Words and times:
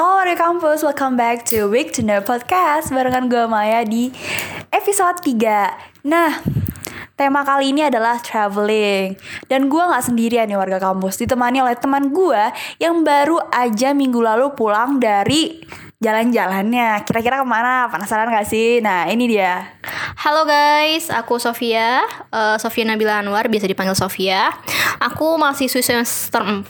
Halo 0.00 0.16
warga 0.16 0.32
kampus, 0.32 0.80
welcome 0.80 1.12
back 1.12 1.44
to 1.44 1.68
Week 1.68 1.92
to 1.92 2.00
Know 2.00 2.24
Podcast 2.24 2.88
Barengan 2.88 3.28
gue 3.28 3.44
Maya 3.44 3.84
di 3.84 4.08
episode 4.72 5.20
3 5.20 6.08
Nah, 6.08 6.40
tema 7.20 7.44
kali 7.44 7.76
ini 7.76 7.84
adalah 7.84 8.16
traveling. 8.16 9.20
Dan 9.44 9.68
gue 9.68 9.76
gak 9.76 10.08
sendirian 10.08 10.48
nih 10.48 10.56
warga 10.56 10.80
kampus 10.80 11.20
Ditemani 11.20 11.60
oleh 11.60 11.76
teman 11.76 12.16
gue 12.16 12.42
yang 12.80 13.04
baru 13.04 13.44
aja 13.52 13.92
minggu 13.92 14.24
lalu 14.24 14.56
pulang 14.56 14.96
dari 14.96 15.60
jalan-jalannya 16.00 17.04
Kira-kira 17.04 17.44
ke 17.44 17.46
mana? 17.46 17.92
Penasaran 17.92 18.32
gak 18.32 18.48
sih? 18.48 18.80
Nah, 18.80 19.04
ini 19.12 19.28
dia 19.28 19.68
Halo 20.20 20.44
guys, 20.44 21.08
aku 21.08 21.40
Sofia, 21.40 22.04
uh, 22.28 22.60
Sofia 22.60 22.84
Nabila 22.84 23.24
Anwar, 23.24 23.48
biasa 23.48 23.64
dipanggil 23.64 23.96
Sofia. 23.96 24.52
Aku 25.00 25.40
masih 25.40 25.64
semester 25.72 26.44
4. 26.44 26.68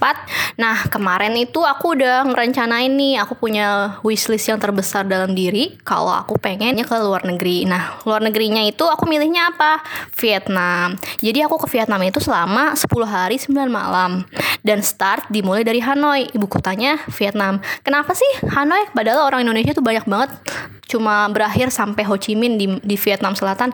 Nah, 0.55 0.87
kemarin 0.87 1.35
itu 1.35 1.59
aku 1.67 1.99
udah 1.99 2.31
ngerencanain 2.31 2.95
nih, 2.95 3.19
aku 3.19 3.35
punya 3.35 3.99
wishlist 4.07 4.47
yang 4.47 4.63
terbesar 4.63 5.03
dalam 5.03 5.35
diri 5.35 5.75
kalau 5.83 6.15
aku 6.15 6.39
pengennya 6.39 6.87
ke 6.87 6.95
luar 7.03 7.27
negeri. 7.27 7.67
Nah, 7.67 7.99
luar 8.07 8.23
negerinya 8.23 8.63
itu 8.63 8.87
aku 8.87 9.11
milihnya 9.11 9.51
apa? 9.51 9.83
Vietnam. 10.15 10.95
Jadi 11.19 11.43
aku 11.43 11.59
ke 11.67 11.75
Vietnam 11.75 12.07
itu 12.07 12.23
selama 12.23 12.79
10 12.79 12.87
hari 13.03 13.35
9 13.43 13.67
malam. 13.67 14.31
Dan 14.63 14.79
start 14.87 15.27
dimulai 15.27 15.67
dari 15.67 15.83
Hanoi, 15.83 16.31
ibu 16.31 16.47
kotanya 16.47 17.03
Vietnam. 17.19 17.59
Kenapa 17.83 18.15
sih 18.15 18.31
Hanoi? 18.47 18.95
Padahal 18.95 19.20
orang 19.25 19.45
Indonesia 19.45 19.77
tuh 19.77 19.85
banyak 19.85 20.05
banget 20.09 20.31
cuma 20.91 21.31
berakhir 21.31 21.71
sampai 21.71 22.03
Ho 22.03 22.19
Chi 22.19 22.35
Minh 22.35 22.59
di, 22.59 22.67
di 22.83 22.97
Vietnam 22.99 23.39
Selatan. 23.39 23.71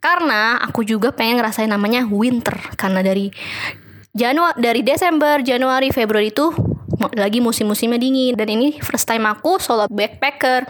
Karena 0.00 0.56
aku 0.64 0.80
juga 0.80 1.12
pengen 1.12 1.36
ngerasain 1.36 1.68
namanya 1.68 2.08
winter. 2.08 2.56
Karena 2.80 3.04
dari 3.04 3.28
Januari 4.16 4.56
dari 4.56 4.80
Desember 4.80 5.44
Januari 5.44 5.92
Februari 5.92 6.32
itu 6.32 6.48
lagi 7.12 7.44
musim-musimnya 7.44 8.00
dingin. 8.00 8.32
Dan 8.32 8.48
ini 8.48 8.80
first 8.80 9.04
time 9.04 9.28
aku 9.28 9.60
solo 9.60 9.84
backpacker 9.92 10.64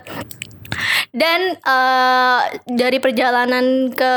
dan 1.15 1.57
uh, 1.63 2.43
dari 2.67 2.99
perjalanan 2.99 3.91
ke 3.95 4.13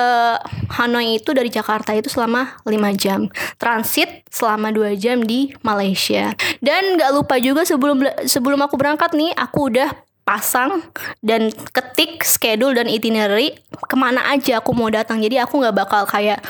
Hanoi 0.77 1.21
itu 1.21 1.31
dari 1.33 1.49
Jakarta 1.49 1.93
itu 1.93 2.09
selama 2.09 2.57
5 2.65 2.73
jam. 2.97 3.29
Transit 3.61 4.25
selama 4.29 4.73
2 4.73 4.97
jam 4.97 5.21
di 5.23 5.53
Malaysia. 5.61 6.33
Dan 6.59 6.97
gak 6.97 7.13
lupa 7.13 7.37
juga 7.37 7.63
sebelum 7.63 8.03
sebelum 8.25 8.59
aku 8.65 8.75
berangkat 8.75 9.13
nih 9.13 9.33
aku 9.37 9.73
udah 9.73 9.89
pasang 10.27 10.83
dan 11.23 11.47
ketik 11.71 12.19
schedule 12.27 12.75
dan 12.75 12.91
itinerary 12.91 13.55
ke 13.71 13.95
mana 13.95 14.27
aja 14.27 14.59
aku 14.59 14.75
mau 14.75 14.91
datang. 14.91 15.23
Jadi 15.23 15.39
aku 15.39 15.63
nggak 15.63 15.75
bakal 15.87 16.03
kayak 16.03 16.43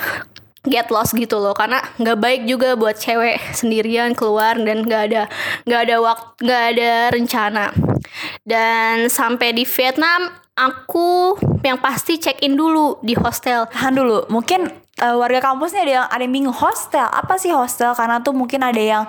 get 0.68 0.92
lost 0.94 1.16
gitu 1.16 1.40
loh. 1.40 1.56
Karena 1.56 1.84
nggak 2.00 2.18
baik 2.20 2.42
juga 2.48 2.76
buat 2.76 2.96
cewek 2.96 3.56
sendirian 3.58 4.14
keluar 4.14 4.56
dan 4.60 4.84
nggak 4.84 5.04
ada 5.12 5.24
nggak 5.68 5.82
ada 5.88 5.96
waktu 6.00 6.28
nggak 6.44 6.64
ada 6.76 6.92
rencana. 7.12 7.66
Dan 8.44 9.12
sampai 9.12 9.52
di 9.52 9.68
Vietnam 9.68 10.32
aku 10.58 11.38
yang 11.62 11.78
pasti 11.78 12.18
check 12.18 12.42
in 12.42 12.56
dulu 12.56 12.98
di 13.04 13.14
hostel. 13.14 13.68
Tahan 13.68 13.94
dulu. 13.94 14.26
Mungkin 14.32 14.87
uh, 15.02 15.16
warga 15.18 15.40
kampusnya 15.42 15.82
ada 15.86 15.94
yang 16.02 16.08
ada 16.10 16.22
yang 16.26 16.34
bingung 16.34 16.56
hostel? 16.56 17.06
Apa 17.06 17.38
sih 17.38 17.54
hostel? 17.54 17.94
Karena 17.94 18.22
tuh 18.22 18.34
mungkin 18.34 18.62
ada 18.66 18.80
yang 18.80 19.04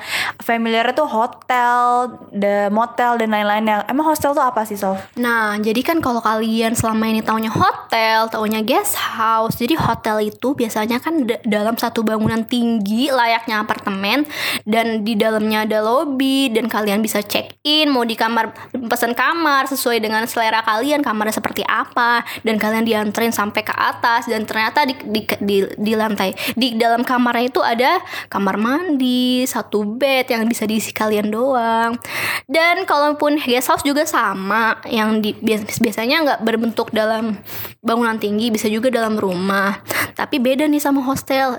familiar 0.45 0.93
tuh 0.93 1.09
hotel, 1.09 2.09
the 2.33 2.69
motel 2.69 3.17
dan 3.17 3.33
lain-lain 3.33 3.65
yang 3.65 3.81
emang 3.89 4.09
hostel 4.09 4.37
tuh 4.37 4.45
apa 4.45 4.65
sih 4.69 4.77
Sof? 4.77 5.01
Nah 5.17 5.57
jadi 5.61 5.81
kan 5.81 5.99
kalau 6.05 6.21
kalian 6.21 6.77
selama 6.77 7.09
ini 7.09 7.25
taunya 7.25 7.53
hotel, 7.53 8.29
taunya 8.29 8.61
guest 8.61 8.97
house, 8.97 9.57
jadi 9.57 9.77
hotel 9.77 10.29
itu 10.29 10.53
biasanya 10.53 11.01
kan 11.01 11.25
dalam 11.45 11.75
satu 11.77 12.05
bangunan 12.05 12.45
tinggi 12.45 13.09
layaknya 13.09 13.65
apartemen 13.65 14.29
dan 14.69 15.03
di 15.03 15.17
dalamnya 15.17 15.65
ada 15.65 15.81
lobby 15.81 16.53
dan 16.53 16.69
kalian 16.69 17.01
bisa 17.01 17.25
check 17.25 17.57
in 17.65 17.91
mau 17.91 18.05
di 18.05 18.15
kamar 18.15 18.53
pesan 18.89 19.17
kamar 19.17 19.67
sesuai 19.69 20.01
dengan 20.01 20.25
selera 20.29 20.61
kalian 20.65 21.01
kamarnya 21.01 21.41
seperti 21.41 21.63
apa 21.65 22.23
dan 22.45 22.57
kalian 22.61 22.85
dianterin 22.85 23.33
sampai 23.33 23.63
ke 23.65 23.75
atas 23.75 24.29
dan 24.29 24.45
ternyata 24.45 24.85
di, 24.85 24.95
di, 25.09 25.21
di 25.39 25.57
di 25.79 25.95
lantai. 25.95 26.35
Di 26.59 26.75
dalam 26.75 27.07
kamarnya 27.07 27.47
itu 27.49 27.61
ada 27.63 28.03
kamar 28.29 28.59
mandi, 28.59 29.47
satu 29.47 29.87
bed 29.87 30.29
yang 30.29 30.45
bisa 30.51 30.67
diisi 30.67 30.91
kalian 30.91 31.31
doang. 31.31 31.97
Dan 32.45 32.85
kalaupun 32.85 33.39
guest 33.39 33.71
house 33.71 33.87
juga 33.87 34.05
sama, 34.05 34.83
yang 34.91 35.23
di, 35.23 35.33
biasanya 35.81 36.17
nggak 36.27 36.41
berbentuk 36.43 36.91
dalam 36.91 37.39
bangunan 37.81 38.19
tinggi, 38.19 38.51
bisa 38.51 38.67
juga 38.67 38.91
dalam 38.91 39.17
rumah. 39.17 39.81
Tapi 40.19 40.43
beda 40.43 40.67
nih 40.67 40.83
sama 40.83 41.01
hostel 41.07 41.57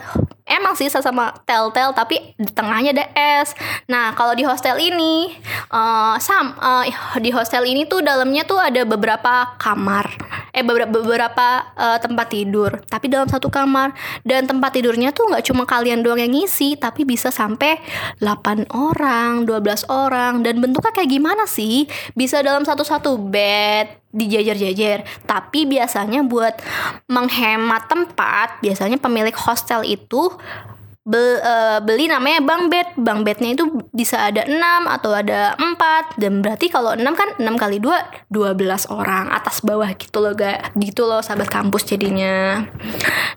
emang 0.49 0.73
sih 0.73 0.89
sama 0.89 1.31
tel-tel 1.45 1.93
tapi 1.93 2.33
di 2.35 2.49
tengahnya 2.49 2.91
ada 2.97 3.05
es. 3.13 3.53
Nah 3.85 4.17
kalau 4.17 4.33
di 4.33 4.41
hostel 4.41 4.75
ini, 4.81 5.37
uh, 5.69 6.17
sam 6.17 6.57
uh, 6.57 6.83
di 7.21 7.29
hostel 7.29 7.63
ini 7.69 7.85
tuh 7.85 8.01
dalamnya 8.01 8.43
tuh 8.43 8.57
ada 8.57 8.81
beberapa 8.83 9.53
kamar, 9.61 10.09
eh 10.59 10.65
beberapa 10.67 10.91
beberapa 10.91 11.71
uh, 11.79 11.95
tempat 12.03 12.27
tidur, 12.35 12.83
tapi 12.91 13.07
dalam 13.07 13.31
satu 13.31 13.47
kamar 13.47 13.95
dan 14.27 14.43
tempat 14.43 14.75
tidurnya 14.75 15.15
tuh 15.15 15.31
nggak 15.31 15.47
cuma 15.47 15.63
kalian 15.63 16.03
doang 16.03 16.19
yang 16.19 16.35
ngisi, 16.35 16.75
tapi 16.75 17.07
bisa 17.07 17.31
sampai 17.31 17.79
8 18.19 18.67
orang, 18.75 19.47
12 19.47 19.87
orang 19.87 20.43
dan 20.43 20.59
bentuknya 20.59 20.91
kayak 20.91 21.07
gimana 21.15 21.47
sih? 21.47 21.87
Bisa 22.11 22.43
dalam 22.43 22.67
satu-satu 22.67 23.15
bed, 23.31 24.11
dijajar-jajar. 24.11 25.07
Tapi 25.23 25.69
biasanya 25.69 26.27
buat 26.27 26.59
menghemat 27.07 27.87
tempat, 27.87 28.59
biasanya 28.59 28.99
pemilik 28.99 29.35
hostel 29.37 29.87
itu 29.87 30.33
be, 31.09 31.41
uh, 31.41 31.81
beli 31.81 32.05
namanya 32.05 32.45
bang 32.45 32.69
bed. 32.69 32.87
Bang 33.01 33.19
bednya 33.25 33.57
itu 33.57 33.65
bisa 33.89 34.29
ada 34.29 34.45
6 34.45 34.53
atau 34.85 35.11
ada 35.17 35.57
4 35.57 36.21
dan 36.21 36.45
berarti 36.45 36.69
kalau 36.69 36.93
6 36.93 37.01
kan 37.17 37.29
6 37.41 37.49
kali 37.57 37.81
2 37.81 38.29
12 38.29 38.93
orang 38.93 39.33
atas 39.33 39.65
bawah 39.65 39.89
gitu 39.97 40.21
loh 40.21 40.37
gak 40.37 40.77
gitu 40.77 41.09
loh 41.09 41.25
sahabat 41.25 41.49
kampus 41.49 41.89
jadinya. 41.89 42.61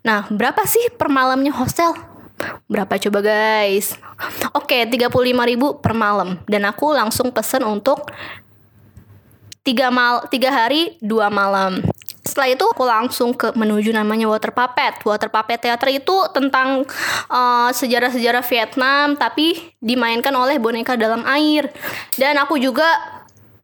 Nah, 0.04 0.28
berapa 0.28 0.60
sih 0.68 0.92
per 1.00 1.08
malamnya 1.08 1.56
hostel? 1.56 1.96
Berapa 2.68 2.98
coba 2.98 3.22
guys? 3.22 3.96
Oke, 4.52 4.82
35.000 4.84 5.14
per 5.78 5.94
malam 5.94 6.42
dan 6.50 6.68
aku 6.68 6.92
langsung 6.92 7.30
pesen 7.30 7.62
untuk 7.64 8.10
tiga 9.62 9.94
mal 9.94 10.26
tiga 10.26 10.50
hari 10.50 10.98
dua 10.98 11.30
malam 11.30 11.78
setelah 12.32 12.48
itu 12.48 12.64
aku 12.64 12.88
langsung 12.88 13.36
ke 13.36 13.52
menuju 13.52 13.92
namanya 13.92 14.24
Water 14.24 14.56
Puppet. 14.56 15.04
Water 15.04 15.28
Puppet 15.28 15.60
Theater 15.60 15.92
itu 15.92 16.16
tentang 16.32 16.88
uh, 17.28 17.68
sejarah-sejarah 17.68 18.40
Vietnam 18.40 19.20
tapi 19.20 19.76
dimainkan 19.84 20.32
oleh 20.32 20.56
boneka 20.56 20.96
dalam 20.96 21.28
air. 21.28 21.68
Dan 22.16 22.40
aku 22.40 22.56
juga 22.56 22.88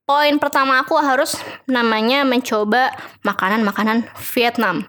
poin 0.05 0.37
pertama 0.37 0.85
aku 0.85 1.01
harus 1.01 1.41
namanya 1.65 2.29
mencoba 2.29 2.93
makanan-makanan 3.25 4.05
Vietnam. 4.37 4.85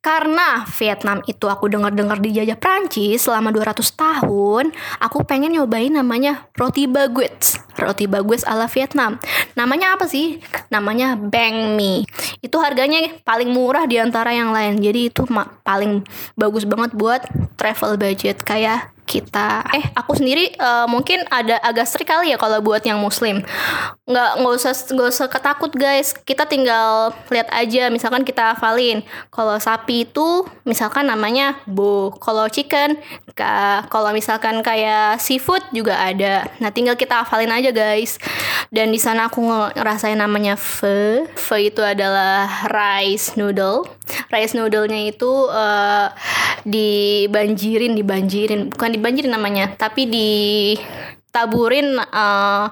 Karena 0.00 0.64
Vietnam 0.64 1.20
itu 1.28 1.44
aku 1.44 1.68
dengar-dengar 1.68 2.24
dijajah 2.24 2.56
Prancis 2.56 3.20
selama 3.20 3.52
200 3.52 3.84
tahun, 3.92 4.72
aku 4.96 5.28
pengen 5.28 5.52
nyobain 5.52 5.92
namanya 5.92 6.48
roti 6.56 6.88
baguette. 6.88 7.60
Roti 7.76 8.08
baguette 8.08 8.48
ala 8.48 8.64
Vietnam. 8.64 9.20
Namanya 9.60 10.00
apa 10.00 10.08
sih? 10.08 10.40
Namanya 10.72 11.20
bang 11.20 11.76
mi. 11.76 12.08
Itu 12.40 12.64
harganya 12.64 13.12
paling 13.28 13.52
murah 13.52 13.84
di 13.84 14.00
antara 14.00 14.32
yang 14.32 14.56
lain. 14.56 14.80
Jadi 14.80 15.12
itu 15.12 15.28
paling 15.68 16.00
bagus 16.32 16.64
banget 16.64 16.96
buat 16.96 17.20
travel 17.60 18.00
budget 18.00 18.40
kayak 18.40 18.88
kita. 19.10 19.66
Eh 19.74 19.90
aku 19.98 20.14
sendiri 20.14 20.54
uh, 20.62 20.86
mungkin 20.86 21.26
ada 21.26 21.58
agak 21.58 21.90
strict 21.90 22.06
kali 22.06 22.30
ya 22.30 22.38
kalau 22.38 22.62
buat 22.62 22.86
yang 22.86 23.02
muslim. 23.02 23.42
Nggak 24.06 24.30
nggak 24.38 24.54
usah 24.54 24.72
nggak 24.94 25.08
usah 25.10 25.26
ketakut 25.26 25.74
guys. 25.74 26.14
Kita 26.14 26.46
tinggal 26.46 27.10
lihat 27.34 27.50
aja 27.50 27.90
misalkan 27.90 28.22
kita 28.22 28.54
hafalin. 28.54 29.02
Kalau 29.34 29.58
sapi 29.58 30.06
itu 30.06 30.46
misalkan 30.62 31.10
namanya 31.10 31.58
bo. 31.66 32.14
Kalau 32.22 32.46
chicken 32.46 33.02
kalau 33.90 34.14
misalkan 34.14 34.62
kayak 34.62 35.18
seafood 35.18 35.66
juga 35.74 35.98
ada. 35.98 36.46
Nah 36.62 36.70
tinggal 36.70 36.94
kita 36.94 37.26
hafalin 37.26 37.50
aja 37.50 37.74
guys. 37.74 38.22
Dan 38.70 38.94
di 38.94 39.02
sana 39.02 39.26
aku 39.26 39.42
ngerasain 39.74 40.14
namanya 40.14 40.54
pho 40.54 41.26
pho 41.34 41.56
itu 41.58 41.82
adalah 41.82 42.70
rice 42.70 43.34
noodle. 43.34 43.88
Rice 44.30 44.54
noodle-nya 44.54 45.10
itu 45.10 45.30
uh, 45.50 46.12
dibanjirin 46.62 47.96
dibanjirin. 47.96 48.70
Bukan 48.70 48.90
dibanjirin 49.00 49.32
namanya 49.32 49.72
tapi 49.80 50.04
di 50.04 50.30
taburin 51.30 51.94
uh, 51.96 52.66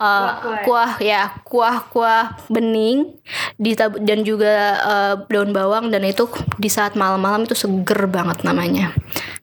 uh, 0.00 0.28
kuah 0.64 0.96
ya 0.98 1.38
kuah 1.44 1.84
kuah 1.92 2.40
bening 2.48 3.20
ditab 3.60 4.00
dan 4.00 4.24
juga 4.24 4.80
uh, 4.80 5.14
daun 5.28 5.52
bawang 5.52 5.92
dan 5.92 6.04
itu 6.08 6.24
di 6.56 6.72
saat 6.72 6.96
malam-malam 6.96 7.44
itu 7.44 7.52
seger 7.52 8.08
banget 8.08 8.42
namanya. 8.42 8.96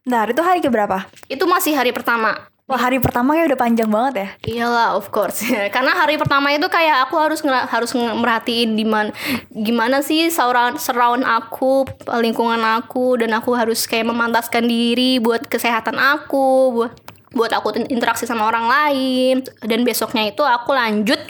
Nah 0.09 0.25
itu 0.25 0.41
hari 0.41 0.61
keberapa? 0.61 1.05
Itu 1.29 1.45
masih 1.45 1.77
hari 1.77 1.93
pertama. 1.93 2.33
Wah 2.65 2.81
hari 2.81 2.97
pertama 2.97 3.37
ya 3.37 3.45
udah 3.45 3.61
panjang 3.61 3.85
banget 3.85 4.13
ya? 4.17 4.27
Iyalah 4.49 4.97
of 4.97 5.13
course 5.13 5.45
karena 5.75 5.93
hari 5.93 6.17
pertama 6.17 6.49
itu 6.49 6.65
kayak 6.65 7.05
aku 7.05 7.21
harus 7.21 7.45
harus 7.45 7.93
merhatiin 7.93 8.73
di 8.73 8.81
mana 8.81 9.13
gimana 9.53 10.01
sih 10.01 10.33
surround 10.33 10.81
surround 10.81 11.21
aku 11.21 11.85
lingkungan 12.17 12.57
aku 12.65 13.21
dan 13.21 13.37
aku 13.37 13.53
harus 13.53 13.85
kayak 13.85 14.09
memantaskan 14.09 14.65
diri 14.65 15.21
buat 15.21 15.45
kesehatan 15.45 16.01
aku 16.01 16.73
buat 16.73 16.93
buat 17.37 17.51
aku 17.53 17.85
interaksi 17.85 18.25
sama 18.25 18.49
orang 18.49 18.65
lain 18.65 19.35
dan 19.61 19.85
besoknya 19.85 20.33
itu 20.33 20.41
aku 20.41 20.73
lanjut 20.73 21.21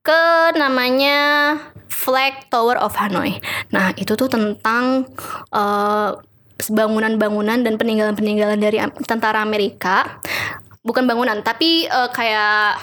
ke 0.00 0.22
namanya 0.56 1.20
Flag 1.90 2.48
Tower 2.48 2.80
of 2.80 2.96
Hanoi. 2.96 3.36
Nah, 3.76 3.92
itu 4.00 4.16
tuh 4.16 4.32
tentang 4.32 5.04
uh, 5.52 6.16
bangunan-bangunan 6.68 7.60
dan 7.60 7.76
peninggalan-peninggalan 7.76 8.56
dari 8.56 8.80
tentara 9.04 9.44
Amerika. 9.44 10.20
Bukan 10.80 11.04
bangunan, 11.04 11.44
tapi 11.44 11.84
uh, 11.92 12.08
kayak 12.08 12.80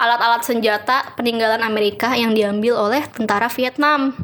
alat-alat 0.00 0.40
senjata 0.46 1.12
peninggalan 1.18 1.60
Amerika 1.60 2.14
yang 2.16 2.32
diambil 2.32 2.78
oleh 2.78 3.04
tentara 3.10 3.52
Vietnam. 3.52 4.16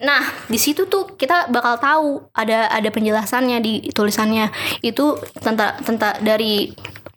Nah, 0.00 0.22
di 0.48 0.56
situ 0.56 0.88
tuh 0.88 1.18
kita 1.18 1.52
bakal 1.52 1.76
tahu 1.76 2.08
ada 2.32 2.72
ada 2.72 2.88
penjelasannya 2.88 3.58
di 3.60 3.74
tulisannya. 3.92 4.48
Itu 4.80 5.20
tentara 5.42 5.76
tentara 5.82 6.16
dari 6.24 6.72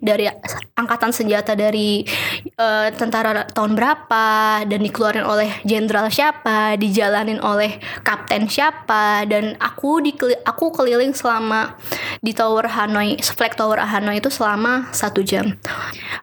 dari 0.07 0.31
angkatan 0.80 1.12
senjata 1.12 1.51
dari 1.51 2.07
uh, 2.56 2.88
tentara 2.95 3.44
tahun 3.51 3.75
berapa 3.75 4.27
dan 4.63 4.80
dikeluarin 4.80 5.27
oleh 5.27 5.51
jenderal 5.68 6.07
siapa, 6.07 6.80
dijalanin 6.80 7.44
oleh 7.44 7.83
kapten 8.07 8.48
siapa 8.48 9.27
dan 9.27 9.59
aku 9.59 10.00
di 10.00 10.15
aku 10.48 10.71
keliling 10.71 11.12
selama 11.12 11.75
di 12.24 12.31
Tower 12.31 12.71
Hanoi, 12.71 13.19
Flag 13.19 13.59
Tower 13.59 13.83
Hanoi 13.83 14.24
itu 14.24 14.31
selama 14.31 14.88
satu 14.95 15.19
jam. 15.19 15.59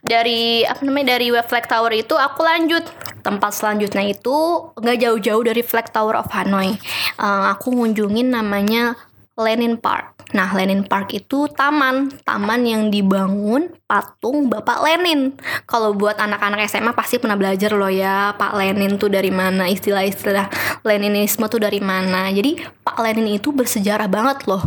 Dari 0.00 0.64
apa 0.64 0.80
namanya 0.80 1.20
dari 1.20 1.28
Flag 1.44 1.68
Tower 1.68 1.92
itu 1.92 2.16
aku 2.16 2.40
lanjut 2.40 2.84
tempat 3.20 3.52
selanjutnya 3.56 4.04
itu 4.04 4.36
nggak 4.76 4.98
jauh-jauh 5.00 5.42
dari 5.44 5.60
Flag 5.60 5.92
Tower 5.92 6.16
of 6.16 6.32
Hanoi. 6.32 6.76
Uh, 7.20 7.52
aku 7.52 7.72
ngunjungin 7.72 8.32
namanya 8.32 8.96
Lenin 9.34 9.76
Park. 9.76 10.13
Nah, 10.32 10.48
Lenin 10.56 10.88
Park 10.88 11.12
itu 11.12 11.44
taman, 11.52 12.08
taman 12.24 12.64
yang 12.64 12.88
dibangun 12.88 13.68
patung 13.84 14.48
Bapak 14.48 14.80
Lenin. 14.80 15.36
Kalau 15.68 15.92
buat 15.92 16.16
anak-anak 16.16 16.64
SMA 16.70 16.96
pasti 16.96 17.20
pernah 17.20 17.36
belajar 17.36 17.76
loh 17.76 17.92
ya, 17.92 18.32
Pak 18.38 18.56
Lenin 18.56 18.96
tuh 18.96 19.12
dari 19.12 19.28
mana, 19.28 19.68
istilah-istilah 19.68 20.48
Leninisme 20.80 21.44
tuh 21.52 21.60
dari 21.60 21.84
mana. 21.84 22.32
Jadi, 22.32 22.56
Pak 22.80 22.96
Lenin 23.04 23.36
itu 23.36 23.52
bersejarah 23.52 24.08
banget 24.08 24.48
loh 24.48 24.64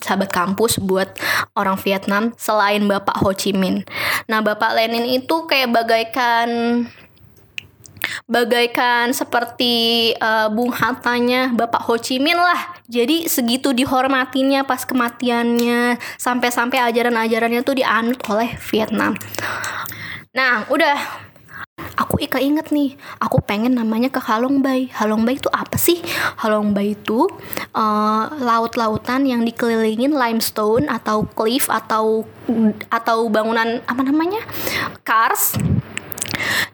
sahabat 0.00 0.32
kampus 0.32 0.80
buat 0.82 1.14
orang 1.54 1.78
Vietnam 1.80 2.34
selain 2.34 2.82
Bapak 2.88 3.20
Ho 3.22 3.30
Chi 3.36 3.52
Minh. 3.54 3.84
Nah, 4.26 4.40
Bapak 4.42 4.74
Lenin 4.74 5.06
itu 5.06 5.46
kayak 5.46 5.70
bagaikan 5.70 6.48
bagaikan 8.26 9.12
seperti 9.12 10.12
uh, 10.18 10.48
Bung 10.52 10.70
Hattanya 10.70 11.50
Bapak 11.52 11.82
Ho 11.86 11.98
Chi 11.98 12.18
Minh 12.22 12.38
lah. 12.38 12.78
Jadi 12.90 13.30
segitu 13.30 13.70
dihormatinya 13.74 14.66
pas 14.66 14.82
kematiannya. 14.86 15.98
Sampai-sampai 16.18 16.78
ajaran-ajarannya 16.90 17.60
tuh 17.62 17.78
dianut 17.78 18.18
oleh 18.28 18.54
Vietnam. 18.70 19.14
Nah, 20.34 20.66
udah. 20.70 21.28
Aku 21.96 22.16
ika 22.20 22.40
inget 22.40 22.72
nih 22.72 22.96
aku 23.20 23.40
pengen 23.44 23.76
namanya 23.76 24.08
ke 24.12 24.20
Halong 24.20 24.60
Bay. 24.60 24.88
Halong 24.92 25.24
Bay 25.24 25.36
itu 25.36 25.48
apa 25.52 25.76
sih? 25.80 26.00
Halong 26.40 26.72
Bay 26.72 26.96
itu 26.96 27.28
uh, 27.72 28.24
laut-lautan 28.40 29.24
yang 29.28 29.44
dikelilingin 29.44 30.12
limestone 30.12 30.88
atau 30.88 31.24
cliff 31.24 31.68
atau 31.68 32.24
atau 32.88 33.18
bangunan 33.28 33.84
apa 33.84 34.02
namanya? 34.04 34.40
Cars 35.04 35.56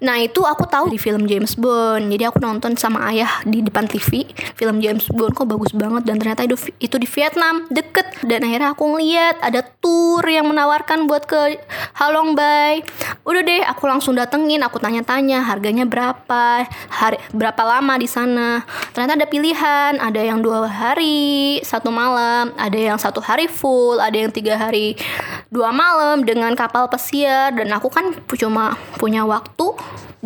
Nah 0.03 0.21
itu 0.21 0.45
aku 0.45 0.69
tahu 0.69 0.93
di 0.93 0.99
film 1.01 1.25
James 1.25 1.57
Bond. 1.57 2.09
Jadi 2.13 2.25
aku 2.29 2.39
nonton 2.43 2.77
sama 2.77 3.09
ayah 3.13 3.41
di 3.45 3.65
depan 3.65 3.89
TV 3.89 4.29
film 4.57 4.81
James 4.81 5.09
Bond 5.13 5.33
kok 5.33 5.49
bagus 5.49 5.73
banget 5.73 6.05
dan 6.05 6.17
ternyata 6.21 6.45
itu 6.45 6.57
itu 6.81 6.97
di 6.97 7.09
Vietnam 7.09 7.65
deket. 7.73 8.07
Dan 8.25 8.45
akhirnya 8.45 8.73
aku 8.73 8.85
ngeliat 8.97 9.41
ada 9.41 9.65
tour 9.81 10.25
yang 10.27 10.49
menawarkan 10.49 11.09
buat 11.09 11.25
ke 11.25 11.61
Halong 11.97 12.37
Bay. 12.37 12.85
Udah 13.25 13.43
deh 13.43 13.63
aku 13.65 13.89
langsung 13.89 14.15
datengin. 14.15 14.61
Aku 14.63 14.79
tanya-tanya 14.79 15.43
harganya 15.43 15.89
berapa, 15.89 16.67
hari 16.93 17.19
berapa 17.33 17.63
lama 17.63 17.95
di 17.97 18.09
sana. 18.09 18.63
Ternyata 18.93 19.19
ada 19.19 19.29
pilihan. 19.29 19.93
Ada 19.97 20.21
yang 20.23 20.41
dua 20.45 20.69
hari 20.69 21.59
satu 21.65 21.89
malam, 21.91 22.53
ada 22.57 22.77
yang 22.77 22.99
satu 23.01 23.19
hari 23.19 23.49
full, 23.49 23.99
ada 23.99 24.15
yang 24.15 24.31
tiga 24.31 24.57
hari 24.57 24.95
dua 25.51 25.73
malam 25.73 26.23
dengan 26.23 26.53
kapal 26.55 26.87
pesiar. 26.91 27.55
Dan 27.57 27.73
aku 27.73 27.89
kan 27.89 28.13
cuma 28.37 28.77
punya 29.01 29.25
waktu 29.25 29.56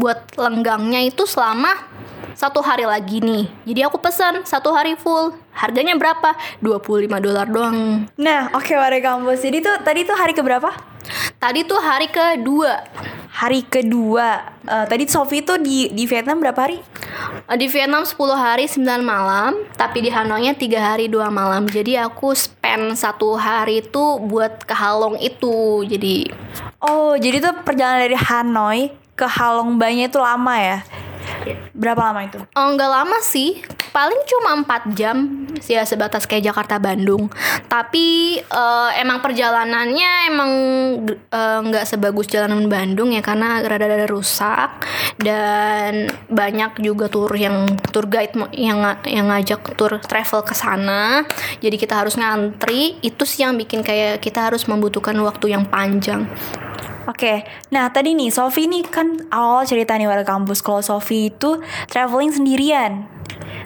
buat 0.01 0.33
lenggangnya 0.41 1.05
itu 1.05 1.29
selama 1.29 1.77
satu 2.41 2.65
hari 2.65 2.89
lagi 2.89 3.21
nih. 3.21 3.53
Jadi 3.69 3.81
aku 3.85 4.01
pesan 4.01 4.41
satu 4.49 4.73
hari 4.73 4.97
full. 4.97 5.37
Harganya 5.53 5.93
berapa? 5.93 6.33
25 6.65 7.21
dolar 7.21 7.45
doang. 7.45 8.09
Nah, 8.17 8.49
oke 8.57 8.65
okay, 8.65 8.81
warga 8.81 9.13
kampus. 9.13 9.45
Jadi 9.45 9.61
tuh 9.61 9.77
tadi 9.85 10.09
tuh 10.09 10.17
hari 10.17 10.33
keberapa? 10.33 10.73
Tadi 11.37 11.69
tuh 11.69 11.77
hari 11.77 12.09
kedua. 12.09 12.81
Hari 13.29 13.69
kedua. 13.69 14.57
Uh, 14.65 14.85
tadi 14.89 15.05
Sofi 15.05 15.45
tuh 15.45 15.61
di 15.61 15.93
di 15.93 16.09
Vietnam 16.09 16.41
berapa 16.41 16.57
hari? 16.65 16.81
Uh, 17.45 17.57
di 17.61 17.69
Vietnam 17.69 18.09
10 18.09 18.17
hari 18.37 18.65
9 18.69 18.85
malam, 19.05 19.61
tapi 19.77 20.01
di 20.01 20.09
Hanoi 20.09 20.53
3 20.57 20.61
hari 20.81 21.07
2 21.13 21.21
malam. 21.29 21.69
Jadi 21.69 22.01
aku 22.01 22.33
spend 22.33 22.97
satu 22.97 23.37
hari 23.37 23.85
tuh 23.85 24.17
buat 24.17 24.65
ke 24.65 24.73
Halong 24.73 25.21
itu. 25.21 25.85
Jadi 25.85 26.33
Oh, 26.81 27.13
jadi 27.21 27.45
tuh 27.45 27.53
perjalanan 27.61 28.09
dari 28.09 28.17
Hanoi 28.17 28.83
ke 29.15 29.27
Halong 29.27 29.79
Bay 29.79 30.07
itu 30.07 30.19
lama 30.19 30.55
ya? 30.59 30.79
Berapa 31.73 32.13
lama 32.13 32.21
itu? 32.27 32.39
Oh, 32.53 32.67
nggak 32.77 32.91
lama 32.91 33.19
sih, 33.25 33.65
paling 33.95 34.21
cuma 34.29 34.61
4 34.61 34.93
jam 34.93 35.17
ya 35.65 35.83
sebatas 35.85 36.29
kayak 36.29 36.53
Jakarta 36.53 36.77
Bandung. 36.77 37.33
Tapi 37.67 38.39
uh, 38.51 38.91
emang 38.97 39.25
perjalanannya 39.25 40.13
emang 40.29 40.51
uh, 41.33 41.61
nggak 41.65 41.85
sebagus 41.89 42.29
jalanan 42.29 42.69
Bandung 42.69 43.13
ya 43.13 43.25
karena 43.25 43.61
rada-rada 43.65 44.05
rusak 44.09 44.85
dan 45.21 46.09
banyak 46.29 46.81
juga 46.81 47.09
tur 47.09 47.33
yang 47.33 47.69
tour 47.91 48.09
guide 48.09 48.37
yang 48.53 48.81
yang 49.09 49.27
ngajak 49.33 49.77
tour 49.77 49.97
travel 50.05 50.41
ke 50.45 50.53
sana. 50.53 51.25
Jadi 51.61 51.77
kita 51.77 52.05
harus 52.05 52.17
ngantri. 52.21 53.01
Itu 53.01 53.25
sih 53.25 53.45
yang 53.45 53.57
bikin 53.57 53.81
kayak 53.81 54.21
kita 54.21 54.53
harus 54.53 54.69
membutuhkan 54.69 55.17
waktu 55.25 55.57
yang 55.57 55.65
panjang. 55.65 56.29
Oke, 57.11 57.43
nah 57.75 57.91
tadi 57.91 58.15
nih 58.15 58.31
Sofi 58.31 58.71
nih 58.71 58.87
kan 58.87 59.19
awal 59.35 59.67
cerita 59.67 59.99
nih 59.99 60.07
warga 60.07 60.23
kampus 60.23 60.63
kalau 60.63 60.79
Sofi 60.79 61.35
itu 61.35 61.59
traveling 61.91 62.31
sendirian. 62.31 63.11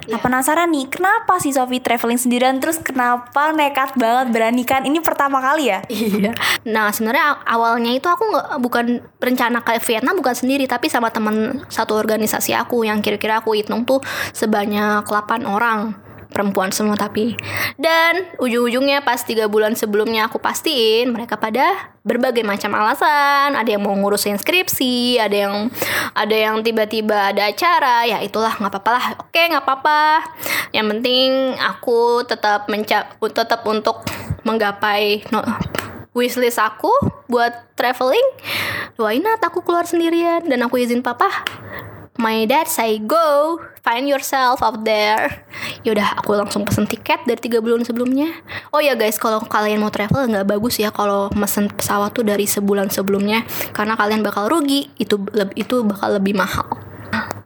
Nah 0.05 0.17
yeah. 0.17 0.21
penasaran 0.21 0.73
nih, 0.73 0.89
kenapa 0.89 1.37
sih 1.37 1.53
Sofi 1.53 1.77
traveling 1.77 2.17
sendirian 2.17 2.57
terus 2.57 2.81
kenapa 2.81 3.53
nekat 3.53 3.93
banget 4.01 4.33
berani 4.33 4.65
kan? 4.65 4.81
Ini 4.81 4.97
pertama 5.05 5.37
kali 5.37 5.69
ya? 5.69 5.85
Iya. 5.93 6.33
Nah 6.65 6.89
sebenarnya 6.89 7.45
awalnya 7.45 7.93
itu 7.93 8.09
aku 8.09 8.33
nggak 8.33 8.47
bukan 8.61 8.85
rencana 9.21 9.61
ke 9.61 9.77
Vietnam 9.77 10.17
bukan 10.17 10.33
sendiri 10.33 10.65
tapi 10.65 10.89
sama 10.89 11.13
teman 11.13 11.61
satu 11.69 11.93
organisasi 11.93 12.57
aku 12.57 12.81
yang 12.81 13.05
kira-kira 13.05 13.45
aku 13.45 13.53
hitung 13.53 13.85
tuh 13.85 14.01
sebanyak 14.33 15.05
8 15.05 15.45
orang 15.45 16.04
perempuan 16.35 16.75
semua 16.75 16.99
tapi. 16.99 17.39
Dan 17.79 18.27
ujung-ujungnya 18.43 19.07
pas 19.07 19.23
tiga 19.23 19.47
bulan 19.47 19.79
sebelumnya 19.79 20.27
aku 20.27 20.43
pastiin 20.43 21.15
mereka 21.15 21.39
pada 21.39 21.95
berbagai 22.03 22.43
macam 22.43 22.75
alasan. 22.75 23.55
Ada 23.55 23.79
yang 23.79 23.87
mau 23.87 23.95
ngurusin 23.95 24.35
skripsi 24.35 25.15
ada 25.23 25.47
yang 25.47 25.71
ada 26.11 26.35
yang 26.35 26.59
tiba-tiba 26.59 27.31
ada 27.31 27.47
acara. 27.47 28.03
Ya 28.03 28.19
itulah 28.19 28.51
nggak 28.59 28.67
apa-apa 28.67 28.91
lah. 28.91 29.05
Oke 29.23 29.39
nggak 29.47 29.63
apa-apa. 29.63 30.27
Yang 30.75 30.85
penting 30.99 31.29
aku 31.55 32.27
tetap 32.27 32.67
mencap 32.67 33.15
tetap 33.31 33.63
untuk 33.63 34.03
menggapai 34.43 35.23
no, 35.31 35.39
wishlist 36.11 36.59
aku 36.59 36.91
buat 37.31 37.71
traveling. 37.79 38.27
Not 38.99 39.39
aku 39.39 39.63
keluar 39.63 39.87
sendirian. 39.87 40.43
Dan 40.51 40.67
aku 40.67 40.83
izin 40.83 40.99
papa 40.99 41.31
my 42.25 42.49
dad 42.49 42.65
say 42.65 42.97
go 42.97 43.61
find 43.85 44.09
yourself 44.09 44.65
out 44.65 44.81
there. 44.81 45.45
Yaudah 45.85 46.17
aku 46.17 46.33
langsung 46.33 46.65
pesen 46.65 46.89
tiket 46.89 47.21
dari 47.29 47.37
tiga 47.37 47.61
bulan 47.61 47.85
sebelumnya. 47.85 48.33
Oh 48.73 48.81
ya 48.81 48.97
guys 48.97 49.21
kalau 49.21 49.45
kalian 49.45 49.77
mau 49.77 49.93
travel 49.93 50.25
nggak 50.25 50.49
bagus 50.49 50.81
ya 50.81 50.89
kalau 50.89 51.29
mesen 51.37 51.69
pesawat 51.69 52.17
tuh 52.17 52.25
dari 52.25 52.49
sebulan 52.49 52.89
sebelumnya. 52.89 53.45
Karena 53.77 53.93
kalian 53.93 54.25
bakal 54.25 54.49
rugi 54.49 54.89
itu 54.97 55.21
itu 55.53 55.85
bakal 55.85 56.17
lebih 56.17 56.33
mahal 56.33 56.94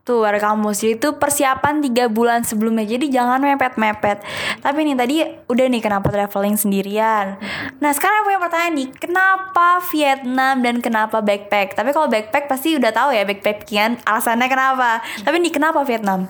Tuh 0.03 0.25
warga 0.25 0.51
kampus. 0.51 0.81
Jadi 0.81 0.93
itu 0.97 1.09
persiapan 1.15 1.83
tiga 1.85 2.09
bulan 2.09 2.41
sebelumnya. 2.41 2.83
Jadi 2.87 3.11
jangan 3.13 3.39
mepet-mepet. 3.41 4.23
Tapi 4.63 4.79
nih 4.83 4.95
tadi 4.97 5.15
udah 5.47 5.65
nih 5.69 5.81
kenapa 5.83 6.07
traveling 6.09 6.57
sendirian. 6.57 7.37
Nah 7.79 7.91
sekarang 7.93 8.25
punya 8.25 8.39
pertanyaan 8.41 8.73
nih. 8.79 8.89
Kenapa 8.97 9.81
Vietnam 9.93 10.55
dan 10.65 10.75
kenapa 10.81 11.21
backpack? 11.21 11.77
Tapi 11.77 11.89
kalau 11.93 12.07
backpack 12.09 12.49
pasti 12.49 12.75
udah 12.75 12.91
tahu 12.91 13.13
ya 13.13 13.23
backpackian 13.23 14.01
Alasannya 14.03 14.47
kenapa? 14.49 15.05
Tapi 15.21 15.37
nih 15.37 15.53
kenapa 15.53 15.85
Vietnam? 15.85 16.25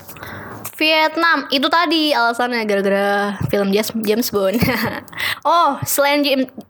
Vietnam. 0.80 1.44
Itu 1.52 1.68
tadi 1.68 2.16
alasannya 2.16 2.64
gara-gara 2.64 3.36
film 3.52 3.76
James 3.76 3.92
James 4.00 4.28
Bond. 4.32 4.64
oh, 5.48 5.76
selain 5.84 6.24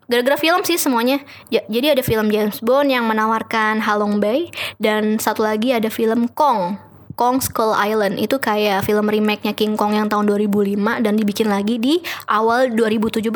gara-gara 0.09 0.37
film 0.41 0.65
sih 0.65 0.81
semuanya. 0.81 1.21
jadi 1.49 1.93
ada 1.93 2.01
film 2.01 2.33
James 2.33 2.57
Bond 2.65 2.89
yang 2.89 3.05
menawarkan 3.05 3.85
Halong 3.85 4.17
Bay 4.17 4.49
dan 4.81 5.21
satu 5.21 5.45
lagi 5.45 5.69
ada 5.69 5.93
film 5.93 6.25
Kong 6.33 6.88
Kong 7.19 7.43
Skull 7.43 7.75
Island 7.75 8.15
itu 8.15 8.39
kayak 8.39 8.87
film 8.87 9.11
remake-nya 9.11 9.51
King 9.51 9.75
Kong 9.75 9.91
yang 9.91 10.07
tahun 10.07 10.23
2005 10.23 11.03
dan 11.03 11.13
dibikin 11.19 11.51
lagi 11.51 11.75
di 11.75 11.99
awal 12.31 12.71
2017. 12.71 13.27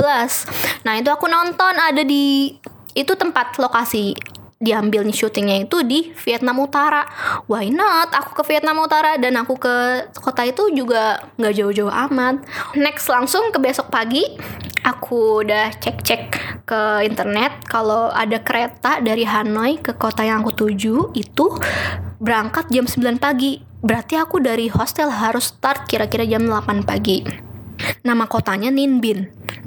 Nah, 0.88 0.94
itu 0.96 1.12
aku 1.12 1.28
nonton 1.28 1.76
ada 1.76 2.00
di 2.00 2.56
itu 2.96 3.12
tempat 3.20 3.60
lokasi 3.60 4.16
diambil 4.64 5.04
nih 5.04 5.12
syutingnya 5.12 5.68
itu 5.68 5.84
di 5.84 6.16
Vietnam 6.24 6.64
Utara. 6.64 7.04
Why 7.52 7.68
not? 7.68 8.16
Aku 8.16 8.40
ke 8.40 8.56
Vietnam 8.56 8.80
Utara 8.80 9.20
dan 9.20 9.36
aku 9.36 9.60
ke 9.60 10.08
kota 10.16 10.48
itu 10.48 10.72
juga 10.72 11.20
nggak 11.36 11.54
jauh-jauh 11.60 11.92
amat. 12.08 12.40
Next 12.80 13.12
langsung 13.12 13.52
ke 13.52 13.60
besok 13.60 13.92
pagi, 13.92 14.24
aku 14.88 15.44
udah 15.44 15.76
cek-cek 15.76 16.24
ke 16.64 16.82
internet 17.04 17.68
kalau 17.68 18.08
ada 18.08 18.40
kereta 18.40 19.04
dari 19.04 19.28
Hanoi 19.28 19.84
ke 19.84 20.00
kota 20.00 20.24
yang 20.24 20.48
aku 20.48 20.56
tuju 20.56 21.12
itu 21.12 21.46
berangkat 22.24 22.72
jam 22.72 22.88
9 22.88 23.20
pagi. 23.20 23.73
Berarti 23.84 24.16
aku 24.16 24.40
dari 24.40 24.72
hostel 24.72 25.12
harus 25.12 25.52
start 25.52 25.92
kira-kira 25.92 26.24
jam 26.24 26.48
8 26.48 26.88
pagi. 26.88 27.20
Nama 28.08 28.26
kotanya 28.32 28.72
Ninh 28.72 29.04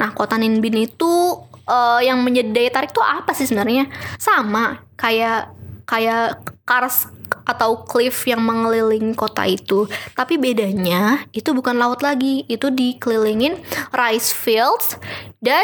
Nah, 0.00 0.16
kota 0.16 0.40
Ninh 0.40 0.64
itu 0.64 1.37
uh, 1.68 2.00
yang 2.00 2.25
menjadi 2.25 2.49
daya 2.49 2.70
tarik 2.73 2.96
itu 2.96 3.04
apa 3.04 3.37
sih 3.37 3.44
sebenarnya? 3.44 3.92
Sama 4.16 4.80
kayak 4.96 5.52
kayak 5.85 6.40
Kars 6.66 7.12
atau 7.46 7.87
cliff 7.87 8.26
yang 8.26 8.42
mengelilingi 8.42 9.14
kota 9.14 9.46
itu. 9.46 9.87
Tapi 10.16 10.35
bedanya 10.40 11.23
itu 11.30 11.54
bukan 11.54 11.78
laut 11.78 12.02
lagi, 12.02 12.42
itu 12.50 12.73
dikelilingin 12.73 13.61
rice 13.94 14.35
fields 14.35 14.99
dan 15.38 15.62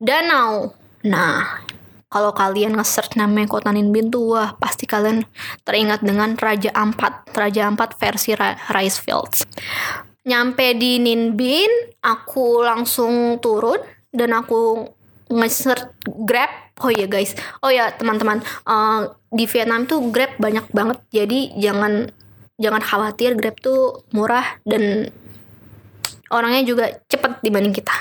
danau. 0.00 0.72
Nah, 1.04 1.60
kalau 2.06 2.30
kalian 2.30 2.78
nge-search 2.78 3.18
namanya 3.18 3.50
kota 3.50 3.74
Ninh 3.74 3.90
tuh 4.10 4.38
wah 4.38 4.54
pasti 4.56 4.86
kalian 4.86 5.26
teringat 5.66 6.06
dengan 6.06 6.38
Raja 6.38 6.70
Ampat, 6.70 7.34
Raja 7.34 7.66
Ampat 7.66 7.98
versi 7.98 8.32
rice 8.70 8.98
fields. 9.02 9.42
Nyampe 10.26 10.74
di 10.78 11.02
Ninh 11.02 11.34
aku 12.02 12.62
langsung 12.62 13.42
turun 13.42 13.82
dan 14.14 14.34
aku 14.34 14.86
nge 15.26 15.74
Grab. 16.06 16.50
Oh 16.78 16.92
iya 16.92 17.08
guys. 17.10 17.34
Oh 17.64 17.72
ya 17.72 17.90
teman-teman, 17.90 18.44
uh, 18.68 19.10
di 19.32 19.48
Vietnam 19.50 19.88
tuh 19.90 20.12
Grab 20.14 20.38
banyak 20.38 20.70
banget. 20.70 20.98
Jadi 21.10 21.58
jangan 21.58 22.06
jangan 22.60 22.82
khawatir 22.84 23.34
Grab 23.34 23.58
tuh 23.58 24.06
murah 24.14 24.60
dan 24.62 25.10
orangnya 26.30 26.62
juga 26.62 26.84
cepet 27.10 27.42
dibanding 27.42 27.74
kita. 27.74 27.94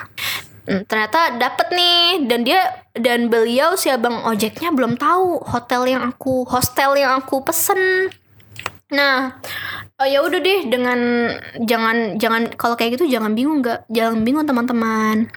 Hmm, 0.66 0.82
ternyata 0.90 1.38
dapet 1.38 1.68
nih 1.70 2.26
dan 2.26 2.42
dia 2.42 2.62
dan 2.98 3.30
beliau 3.30 3.78
si 3.78 3.94
abang 3.94 4.26
ojeknya 4.26 4.74
belum 4.74 4.98
tahu 4.98 5.46
hotel 5.46 5.86
yang 5.86 6.02
aku 6.10 6.42
hostel 6.50 6.98
yang 6.98 7.22
aku 7.22 7.46
pesen. 7.46 8.10
Nah, 8.90 9.38
oh 10.02 10.08
ya 10.10 10.26
udah 10.26 10.42
deh 10.42 10.66
dengan 10.66 11.00
jangan 11.62 12.18
jangan 12.18 12.50
kalau 12.58 12.74
kayak 12.74 12.98
gitu 12.98 13.06
jangan 13.06 13.38
bingung 13.38 13.62
nggak 13.62 13.86
jangan 13.94 14.22
bingung 14.26 14.46
teman-teman 14.46 15.30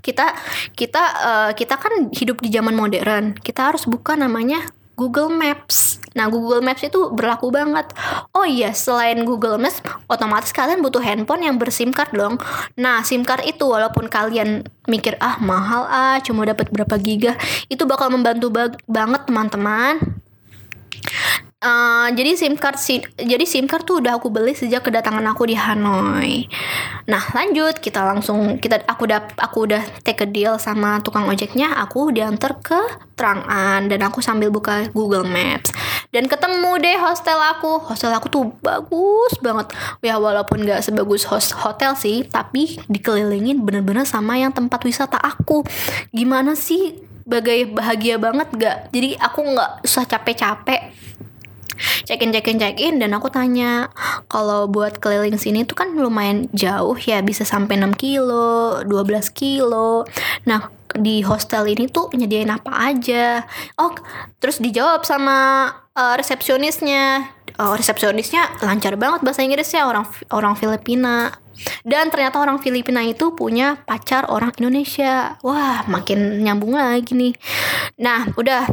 kita 0.00 0.32
kita 0.74 1.02
uh, 1.20 1.50
kita 1.52 1.76
kan 1.76 2.08
hidup 2.10 2.40
di 2.40 2.48
zaman 2.48 2.72
modern 2.72 3.36
kita 3.36 3.72
harus 3.72 3.84
buka 3.84 4.16
namanya 4.16 4.64
Google 4.96 5.32
Maps. 5.32 5.99
Nah, 6.18 6.26
Google 6.26 6.62
Maps 6.62 6.82
itu 6.82 7.10
berlaku 7.14 7.54
banget. 7.54 7.86
Oh 8.34 8.46
iya, 8.46 8.74
selain 8.74 9.22
Google 9.22 9.58
Maps, 9.58 9.78
otomatis 10.10 10.50
kalian 10.50 10.82
butuh 10.82 11.02
handphone 11.02 11.46
yang 11.46 11.56
berSIM 11.56 11.94
card 11.94 12.10
dong. 12.14 12.38
Nah, 12.74 13.02
SIM 13.06 13.22
card 13.22 13.46
itu 13.46 13.62
walaupun 13.66 14.10
kalian 14.10 14.66
mikir 14.90 15.14
ah 15.22 15.38
mahal 15.38 15.86
ah, 15.86 16.18
cuma 16.22 16.42
dapat 16.42 16.70
berapa 16.74 16.98
giga, 16.98 17.38
itu 17.70 17.86
bakal 17.86 18.10
membantu 18.10 18.50
ba 18.50 18.74
banget 18.90 19.26
teman-teman 19.30 20.20
Uh, 21.60 22.08
jadi 22.16 22.40
SIM 22.40 22.56
card 22.56 22.80
si, 22.80 23.04
jadi 23.20 23.44
SIM 23.44 23.68
card 23.68 23.84
tuh 23.84 24.00
udah 24.00 24.16
aku 24.16 24.32
beli 24.32 24.56
sejak 24.56 24.80
kedatangan 24.80 25.20
aku 25.28 25.44
di 25.44 25.52
Hanoi. 25.52 26.48
Nah, 27.04 27.20
lanjut 27.36 27.76
kita 27.84 28.00
langsung 28.00 28.56
kita 28.56 28.80
aku 28.88 29.04
udah 29.04 29.28
aku 29.36 29.68
udah 29.68 29.84
take 30.00 30.24
a 30.24 30.28
deal 30.28 30.56
sama 30.56 31.04
tukang 31.04 31.28
ojeknya, 31.28 31.76
aku 31.76 32.16
diantar 32.16 32.64
ke 32.64 32.80
Trangan 33.12 33.92
dan 33.92 34.00
aku 34.00 34.24
sambil 34.24 34.48
buka 34.48 34.88
Google 34.96 35.28
Maps 35.28 35.76
dan 36.10 36.32
ketemu 36.32 36.80
deh 36.80 36.96
hostel 36.96 37.36
aku. 37.36 37.76
Hostel 37.92 38.16
aku 38.16 38.32
tuh 38.32 38.44
bagus 38.64 39.36
banget. 39.44 39.68
Ya 40.00 40.16
walaupun 40.16 40.64
gak 40.64 40.80
sebagus 40.80 41.28
host 41.28 41.52
hotel 41.52 41.92
sih, 41.92 42.24
tapi 42.24 42.80
dikelilingin 42.88 43.60
bener-bener 43.60 44.08
sama 44.08 44.40
yang 44.40 44.56
tempat 44.56 44.80
wisata 44.80 45.20
aku. 45.20 45.60
Gimana 46.08 46.56
sih? 46.56 47.04
Bagai 47.28 47.68
bahagia 47.76 48.16
banget 48.16 48.48
gak? 48.56 48.76
Jadi 48.96 49.14
aku 49.20 49.44
nggak 49.44 49.84
usah 49.84 50.08
capek-capek 50.08 51.10
check 52.10 52.26
in 52.26 52.34
check 52.34 52.50
in 52.50 52.58
check 52.58 52.76
in 52.82 52.98
dan 52.98 53.14
aku 53.14 53.30
tanya 53.30 53.86
kalau 54.26 54.66
buat 54.66 54.98
keliling 54.98 55.38
sini 55.38 55.62
tuh 55.62 55.78
kan 55.78 55.94
lumayan 55.94 56.50
jauh 56.50 56.98
ya 56.98 57.22
bisa 57.22 57.46
sampai 57.46 57.78
6 57.78 57.94
kilo 57.94 58.82
12 58.82 59.30
kilo. 59.30 60.02
Nah 60.42 60.74
di 60.90 61.22
hostel 61.22 61.70
ini 61.70 61.86
tuh 61.86 62.10
nyediain 62.10 62.50
apa 62.50 62.90
aja? 62.90 63.46
Oh 63.78 63.94
terus 64.42 64.58
dijawab 64.58 65.06
sama 65.06 65.70
uh, 65.94 66.18
resepsionisnya. 66.18 67.38
Uh, 67.60 67.78
resepsionisnya 67.78 68.58
lancar 68.66 68.98
banget 68.98 69.22
bahasa 69.22 69.46
Inggrisnya 69.46 69.86
orang 69.86 70.02
orang 70.34 70.58
Filipina. 70.58 71.30
Dan 71.86 72.10
ternyata 72.10 72.40
orang 72.40 72.58
Filipina 72.58 73.06
itu 73.06 73.36
punya 73.38 73.78
pacar 73.86 74.26
orang 74.26 74.50
Indonesia. 74.58 75.38
Wah 75.46 75.86
makin 75.86 76.42
nyambung 76.42 76.74
lagi 76.74 77.14
nih. 77.14 77.38
Nah 78.02 78.32
udah 78.34 78.66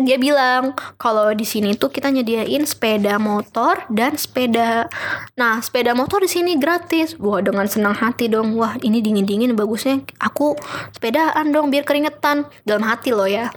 dia 0.00 0.16
bilang 0.16 0.72
kalau 0.96 1.30
di 1.36 1.44
sini 1.44 1.76
tuh 1.76 1.92
kita 1.92 2.08
nyediain 2.08 2.64
sepeda 2.64 3.20
motor 3.20 3.84
dan 3.92 4.16
sepeda 4.16 4.88
nah 5.36 5.60
sepeda 5.60 5.92
motor 5.92 6.24
di 6.24 6.30
sini 6.30 6.56
gratis. 6.56 7.16
Wah 7.20 7.44
dengan 7.44 7.68
senang 7.68 7.94
hati 7.94 8.26
dong. 8.32 8.56
Wah 8.56 8.76
ini 8.80 9.04
dingin 9.04 9.28
dingin 9.28 9.52
bagusnya. 9.52 10.00
Aku 10.20 10.56
sepedaan 10.96 11.52
dong 11.52 11.68
biar 11.68 11.84
keringetan. 11.84 12.48
Dalam 12.64 12.84
hati 12.84 13.12
loh 13.12 13.28
ya 13.28 13.52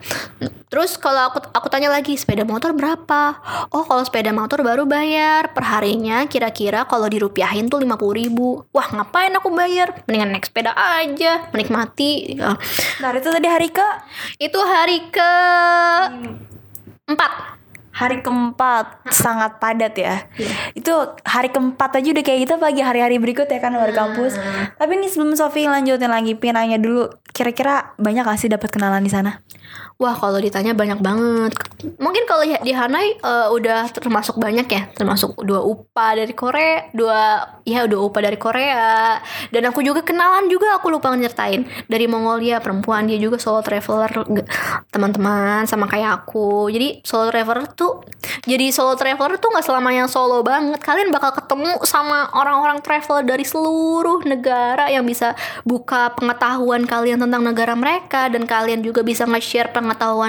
terus 0.68 1.00
kalau 1.00 1.32
aku 1.32 1.40
aku 1.52 1.68
tanya 1.72 1.88
lagi 1.88 2.16
sepeda 2.20 2.44
motor 2.44 2.76
berapa 2.76 3.40
oh 3.72 3.84
kalau 3.88 4.04
sepeda 4.04 4.36
motor 4.36 4.62
baru 4.62 4.84
bayar 4.84 5.56
perharinya 5.56 6.28
kira-kira 6.28 6.84
kalau 6.86 7.08
dirupiahin 7.08 7.72
tuh 7.72 7.80
lima 7.80 7.96
puluh 7.96 8.20
ribu 8.20 8.68
wah 8.76 8.88
ngapain 8.92 9.32
aku 9.36 9.52
bayar 9.56 10.04
mendingan 10.06 10.36
naik 10.36 10.48
sepeda 10.48 10.76
aja 10.76 11.48
menikmati 11.56 12.36
nah 13.00 13.10
itu 13.16 13.30
tadi 13.32 13.48
hari 13.48 13.70
ke 13.72 13.88
itu 14.44 14.60
hari 14.60 15.08
ke 15.08 15.32
Empat. 17.08 17.56
Hari 17.98 18.20
keempat 18.20 19.10
sangat 19.10 19.58
padat 19.64 19.96
ya. 19.96 20.28
Yeah. 20.36 20.54
Itu 20.76 20.94
hari 21.24 21.50
keempat 21.50 21.98
aja 21.98 22.08
udah 22.14 22.22
kayak 22.22 22.40
gitu 22.46 22.54
pagi 22.60 22.84
hari-hari 22.84 23.18
berikut 23.18 23.48
ya 23.48 23.58
kan 23.64 23.74
luar 23.74 23.90
hmm. 23.90 23.98
kampus. 23.98 24.38
Tapi 24.76 24.92
nih 25.02 25.10
sebelum 25.10 25.34
Sofi 25.34 25.66
lanjutin 25.66 26.12
lagi, 26.12 26.38
pinanya 26.38 26.78
dulu. 26.78 27.10
Kira-kira 27.32 27.96
banyak 27.98 28.28
gak 28.28 28.38
sih 28.38 28.52
dapat 28.52 28.70
kenalan 28.70 29.02
di 29.02 29.10
sana? 29.10 29.42
Wah 29.98 30.14
kalau 30.14 30.38
ditanya 30.38 30.78
banyak 30.78 31.02
banget. 31.02 31.58
Mungkin 31.98 32.30
kalau 32.30 32.46
di 32.46 32.70
Hanoi 32.70 33.18
uh, 33.18 33.50
udah 33.50 33.90
termasuk 33.90 34.38
banyak 34.38 34.70
ya, 34.70 34.94
termasuk 34.94 35.34
dua 35.42 35.66
upa 35.66 36.14
dari 36.14 36.38
Korea, 36.38 36.86
dua 36.94 37.42
ya 37.66 37.82
udah 37.90 38.00
upa 38.06 38.22
dari 38.22 38.38
Korea. 38.38 39.18
Dan 39.50 39.66
aku 39.66 39.82
juga 39.82 40.06
kenalan 40.06 40.46
juga 40.54 40.78
aku 40.78 40.94
lupa 40.94 41.10
nyertain 41.18 41.66
dari 41.90 42.06
Mongolia 42.06 42.62
perempuan 42.62 43.10
dia 43.10 43.18
juga 43.18 43.42
solo 43.42 43.66
traveler 43.66 44.22
teman-teman 44.94 45.66
sama 45.66 45.90
kayak 45.90 46.22
aku. 46.22 46.70
Jadi 46.70 47.02
solo 47.02 47.34
traveler 47.34 47.66
tuh 47.74 48.06
jadi 48.46 48.70
solo 48.70 48.94
traveler 48.94 49.42
tuh 49.42 49.50
nggak 49.50 49.66
selamanya 49.66 50.06
solo 50.06 50.46
banget. 50.46 50.78
Kalian 50.78 51.10
bakal 51.10 51.34
ketemu 51.34 51.74
sama 51.90 52.30
orang-orang 52.38 52.86
traveler 52.86 53.26
dari 53.26 53.42
seluruh 53.42 54.22
negara 54.30 54.94
yang 54.94 55.10
bisa 55.10 55.34
buka 55.66 56.14
pengetahuan 56.14 56.86
kalian 56.86 57.18
tentang 57.18 57.42
negara 57.42 57.74
mereka 57.74 58.30
dan 58.30 58.46
kalian 58.46 58.86
juga 58.86 59.02
bisa 59.02 59.26
nge-share 59.26 59.74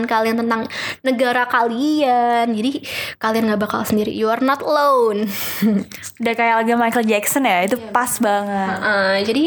kalian 0.07 0.38
tentang 0.38 0.69
negara 1.03 1.49
kalian. 1.49 2.53
Jadi 2.53 2.85
kalian 3.19 3.50
nggak 3.50 3.62
bakal 3.65 3.83
sendiri. 3.83 4.15
You 4.15 4.31
are 4.31 4.43
not 4.43 4.62
alone. 4.62 5.27
Udah 6.23 6.35
kayak 6.37 6.62
lagi 6.62 6.73
Michael 6.79 7.07
Jackson 7.09 7.49
ya 7.49 7.65
itu 7.65 7.77
yeah. 7.81 7.91
pas 7.91 8.12
banget. 8.21 8.77
Uh, 8.79 9.17
jadi 9.25 9.45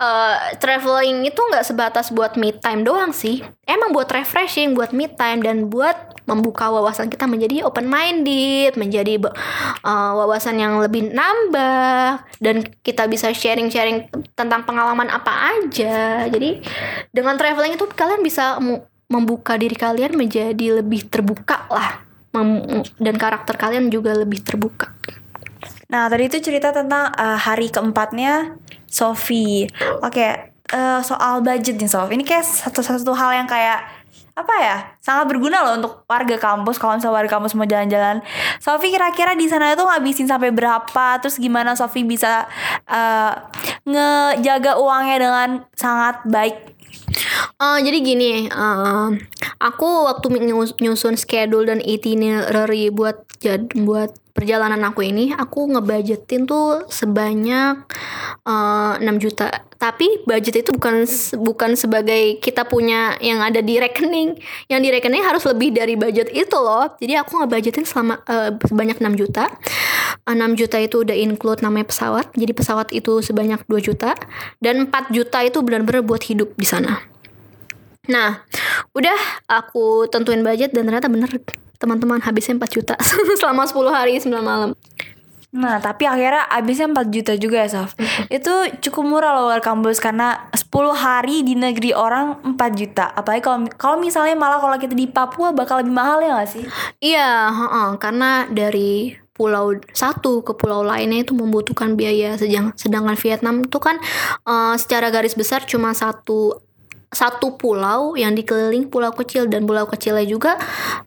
uh, 0.00 0.36
traveling 0.58 1.28
itu 1.28 1.38
nggak 1.38 1.66
sebatas 1.66 2.10
buat 2.10 2.34
me 2.34 2.56
time 2.56 2.82
doang 2.82 3.14
sih. 3.14 3.44
Emang 3.68 3.94
buat 3.94 4.10
refreshing 4.10 4.74
buat 4.74 4.90
me 4.90 5.06
time 5.06 5.44
dan 5.44 5.68
buat 5.68 6.12
membuka 6.26 6.70
wawasan 6.70 7.10
kita 7.10 7.26
menjadi 7.26 7.66
open 7.66 7.90
minded, 7.90 8.78
menjadi 8.78 9.18
uh, 9.82 10.12
wawasan 10.22 10.58
yang 10.58 10.78
lebih 10.78 11.10
nambah 11.10 12.22
dan 12.38 12.56
kita 12.86 13.10
bisa 13.10 13.34
sharing-sharing 13.34 14.06
tentang 14.38 14.62
pengalaman 14.62 15.10
apa 15.10 15.58
aja. 15.58 16.26
Jadi 16.30 16.62
dengan 17.10 17.34
traveling 17.34 17.74
itu 17.74 17.84
kalian 17.90 18.22
bisa 18.22 18.56
membuka 19.12 19.60
diri 19.60 19.76
kalian 19.76 20.16
menjadi 20.16 20.80
lebih 20.80 21.12
terbuka 21.12 21.68
lah 21.68 22.00
dan 22.96 23.14
karakter 23.20 23.60
kalian 23.60 23.92
juga 23.92 24.16
lebih 24.16 24.40
terbuka. 24.40 24.88
Nah 25.92 26.08
tadi 26.08 26.32
itu 26.32 26.40
cerita 26.40 26.72
tentang 26.72 27.12
uh, 27.12 27.36
hari 27.36 27.68
keempatnya 27.68 28.56
Sofi. 28.88 29.68
Oke 30.00 30.24
okay, 30.24 30.30
uh, 30.72 30.98
eh, 30.98 31.00
soal 31.04 31.44
budget 31.44 31.76
nih 31.76 31.92
Sofi. 31.92 32.16
Ini 32.16 32.24
kayak 32.24 32.44
satu-satu 32.44 33.12
hal 33.12 33.36
yang 33.36 33.48
kayak 33.48 33.84
apa 34.32 34.54
ya 34.64 34.76
sangat 35.04 35.28
berguna 35.28 35.60
loh 35.60 35.76
untuk 35.76 35.92
warga 36.08 36.40
kampus 36.40 36.80
kalau 36.80 36.96
misalnya 36.96 37.20
warga 37.20 37.36
kampus 37.36 37.52
mau 37.52 37.68
jalan-jalan. 37.68 38.24
Sofi 38.56 38.88
kira-kira 38.88 39.36
di 39.36 39.44
sana 39.44 39.76
itu 39.76 39.84
ngabisin 39.84 40.24
sampai 40.24 40.48
berapa? 40.48 41.20
Terus 41.20 41.36
gimana 41.36 41.76
Sofi 41.76 42.00
bisa 42.00 42.48
uh, 42.88 43.32
ngejaga 43.84 44.80
uangnya 44.80 45.16
dengan 45.20 45.48
sangat 45.76 46.24
baik 46.24 46.71
Eh, 47.62 47.78
jadi 47.84 47.98
gini, 48.02 48.30
eh, 48.48 49.08
aku 49.62 49.88
waktu 50.08 50.26
nyus- 50.42 50.76
nyusun 50.82 51.14
schedule 51.14 51.68
dan 51.68 51.80
itinerary 51.82 52.90
buat 52.90 53.22
jad 53.42 53.70
buat 53.76 54.14
perjalanan 54.32 54.80
aku 54.88 55.04
ini, 55.04 55.30
aku 55.32 55.70
ngebudgetin 55.70 56.48
tuh 56.48 56.88
sebanyak 56.88 57.84
eh, 58.48 58.92
6 58.98 59.22
juta. 59.22 59.52
Tapi 59.76 60.24
budget 60.26 60.62
itu 60.62 60.70
bukan 60.74 61.04
bukan 61.38 61.70
sebagai 61.74 62.38
kita 62.40 62.64
punya 62.66 63.14
yang 63.20 63.44
ada 63.44 63.60
di 63.60 63.78
rekening. 63.78 64.36
Yang 64.66 64.80
di 64.80 64.88
rekening 64.98 65.22
harus 65.22 65.44
lebih 65.46 65.76
dari 65.76 65.94
budget 65.94 66.32
itu 66.32 66.56
loh. 66.56 66.90
Jadi 66.98 67.14
aku 67.20 67.44
ngebudgetin 67.44 67.84
selama 67.86 68.18
eh, 68.26 68.50
sebanyak 68.56 68.98
6 68.98 69.20
juta. 69.20 69.46
6 70.26 70.58
juta 70.58 70.76
itu 70.80 71.02
udah 71.06 71.16
include 71.16 71.60
namanya 71.62 71.86
pesawat. 71.92 72.32
Jadi 72.34 72.52
pesawat 72.52 72.88
itu 72.90 73.22
sebanyak 73.22 73.62
2 73.68 73.78
juta 73.78 74.16
dan 74.58 74.90
4 74.90 75.14
juta 75.14 75.38
itu 75.44 75.58
benar-benar 75.62 76.02
buat 76.02 76.22
hidup 76.26 76.54
di 76.58 76.66
sana. 76.66 77.12
Nah, 78.10 78.42
udah 78.98 79.18
aku 79.46 80.10
tentuin 80.10 80.42
budget 80.42 80.74
dan 80.74 80.90
ternyata 80.90 81.06
bener 81.06 81.30
teman-teman 81.82 82.22
habisnya 82.22 82.54
4 82.54 82.70
juta 82.70 82.94
selama 83.42 83.66
10 83.66 83.90
hari 83.90 84.22
9 84.22 84.30
malam. 84.38 84.78
Nah, 85.52 85.84
tapi 85.84 86.08
akhirnya 86.08 86.48
habisnya 86.48 86.88
4 86.88 87.12
juta 87.12 87.32
juga 87.36 87.60
ya, 87.60 87.68
Saf. 87.68 87.92
Itu 88.32 88.48
cukup 88.80 89.04
murah 89.04 89.36
loh 89.36 89.52
welcome 89.52 89.84
bus 89.84 90.00
karena 90.00 90.48
10 90.56 90.64
hari 90.96 91.44
di 91.44 91.52
negeri 91.52 91.92
orang 91.92 92.40
4 92.56 92.56
juta. 92.72 93.12
Apalagi 93.12 93.44
kalau 93.44 93.58
kalau 93.76 93.96
misalnya 94.00 94.32
malah 94.32 94.64
kalau 94.64 94.80
kita 94.80 94.96
di 94.96 95.04
Papua 95.04 95.52
bakal 95.52 95.84
lebih 95.84 95.92
mahal 95.92 96.24
ya 96.24 96.40
gak 96.40 96.48
sih? 96.56 96.64
Iya, 97.04 97.52
heeh, 97.52 97.88
karena 98.00 98.48
dari 98.48 99.12
pulau 99.36 99.76
satu 99.92 100.40
ke 100.40 100.56
pulau 100.56 100.84
lainnya 100.84 101.24
itu 101.24 101.32
membutuhkan 101.32 101.96
biaya 101.96 102.36
sejang 102.36 102.76
sedangkan 102.76 103.16
Vietnam 103.16 103.64
itu 103.64 103.80
kan 103.80 103.96
eh, 104.44 104.74
secara 104.76 105.08
garis 105.08 105.32
besar 105.32 105.64
cuma 105.64 105.96
satu 105.96 106.60
satu 107.12 107.60
pulau 107.60 108.16
yang 108.16 108.32
dikeliling 108.32 108.88
pulau 108.88 109.12
kecil 109.12 109.44
dan 109.44 109.68
pulau 109.68 109.84
kecilnya 109.84 110.24
juga 110.24 110.56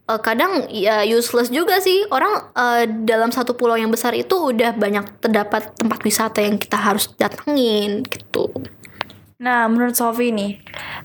eh, 0.06 0.20
kadang 0.22 0.70
ya 0.70 1.02
useless 1.02 1.50
juga 1.50 1.82
sih. 1.82 2.06
Orang 2.14 2.54
eh, 2.54 2.86
dalam 3.04 3.34
satu 3.34 3.58
pulau 3.58 3.76
yang 3.76 3.90
besar 3.90 4.14
itu 4.14 4.38
udah 4.38 4.78
banyak 4.78 5.20
terdapat 5.20 5.74
tempat 5.74 6.00
wisata 6.06 6.46
yang 6.46 6.62
kita 6.62 6.78
harus 6.78 7.10
datengin 7.18 8.06
gitu 8.06 8.48
Nah, 9.46 9.70
menurut 9.70 9.94
Sofi 9.94 10.34
nih, 10.34 10.58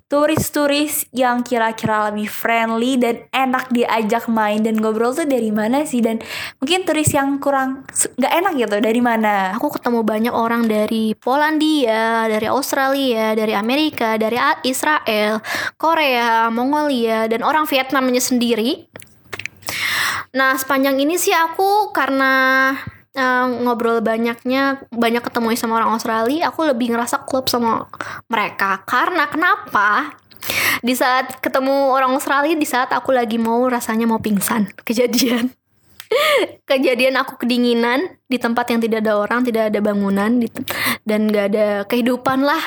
turis-turis 0.08 1.04
yang 1.12 1.44
kira-kira 1.44 2.08
lebih 2.08 2.24
friendly 2.24 2.96
dan 2.96 3.28
enak 3.28 3.68
diajak 3.68 4.32
main 4.32 4.64
dan 4.64 4.80
ngobrol 4.80 5.12
tuh 5.12 5.28
dari 5.28 5.52
mana 5.52 5.84
sih? 5.84 6.00
Dan 6.00 6.24
mungkin 6.56 6.88
turis 6.88 7.12
yang 7.12 7.36
kurang 7.36 7.84
nggak 7.92 8.32
enak 8.40 8.52
gitu 8.56 8.80
dari 8.80 9.04
mana? 9.04 9.52
Aku 9.60 9.68
ketemu 9.68 10.00
banyak 10.00 10.32
orang 10.32 10.64
dari 10.64 11.12
Polandia, 11.12 12.24
dari 12.32 12.48
Australia, 12.48 13.36
dari 13.36 13.52
Amerika, 13.52 14.16
dari 14.16 14.40
Israel, 14.64 15.44
Korea, 15.76 16.48
Mongolia, 16.48 17.28
dan 17.28 17.44
orang 17.44 17.68
Vietnamnya 17.68 18.24
sendiri. 18.24 18.88
Nah, 20.32 20.56
sepanjang 20.56 20.96
ini 20.96 21.20
sih 21.20 21.36
aku 21.36 21.92
karena 21.92 22.72
eh, 23.14 23.46
ngobrol 23.64 24.02
banyaknya, 24.02 24.84
banyak 24.92 25.22
ketemu 25.24 25.54
sama 25.56 25.82
orang 25.82 25.94
Australia, 25.94 26.50
aku 26.50 26.68
lebih 26.68 26.94
ngerasa 26.94 27.26
klub 27.26 27.46
sama 27.50 27.86
mereka. 28.30 28.82
Karena 28.86 29.26
kenapa? 29.30 30.16
Di 30.80 30.96
saat 30.96 31.38
ketemu 31.44 31.92
orang 31.92 32.16
Australia, 32.16 32.56
di 32.56 32.64
saat 32.64 32.90
aku 32.90 33.12
lagi 33.12 33.36
mau 33.36 33.60
rasanya 33.68 34.08
mau 34.08 34.18
pingsan, 34.18 34.72
kejadian 34.88 35.52
kejadian 36.66 37.14
aku 37.22 37.38
kedinginan 37.38 38.18
di 38.26 38.38
tempat 38.38 38.66
yang 38.70 38.82
tidak 38.82 39.06
ada 39.06 39.14
orang, 39.14 39.46
tidak 39.46 39.70
ada 39.70 39.78
bangunan 39.78 40.42
dan 41.06 41.20
gak 41.30 41.54
ada 41.54 41.66
kehidupan 41.86 42.42
lah. 42.42 42.62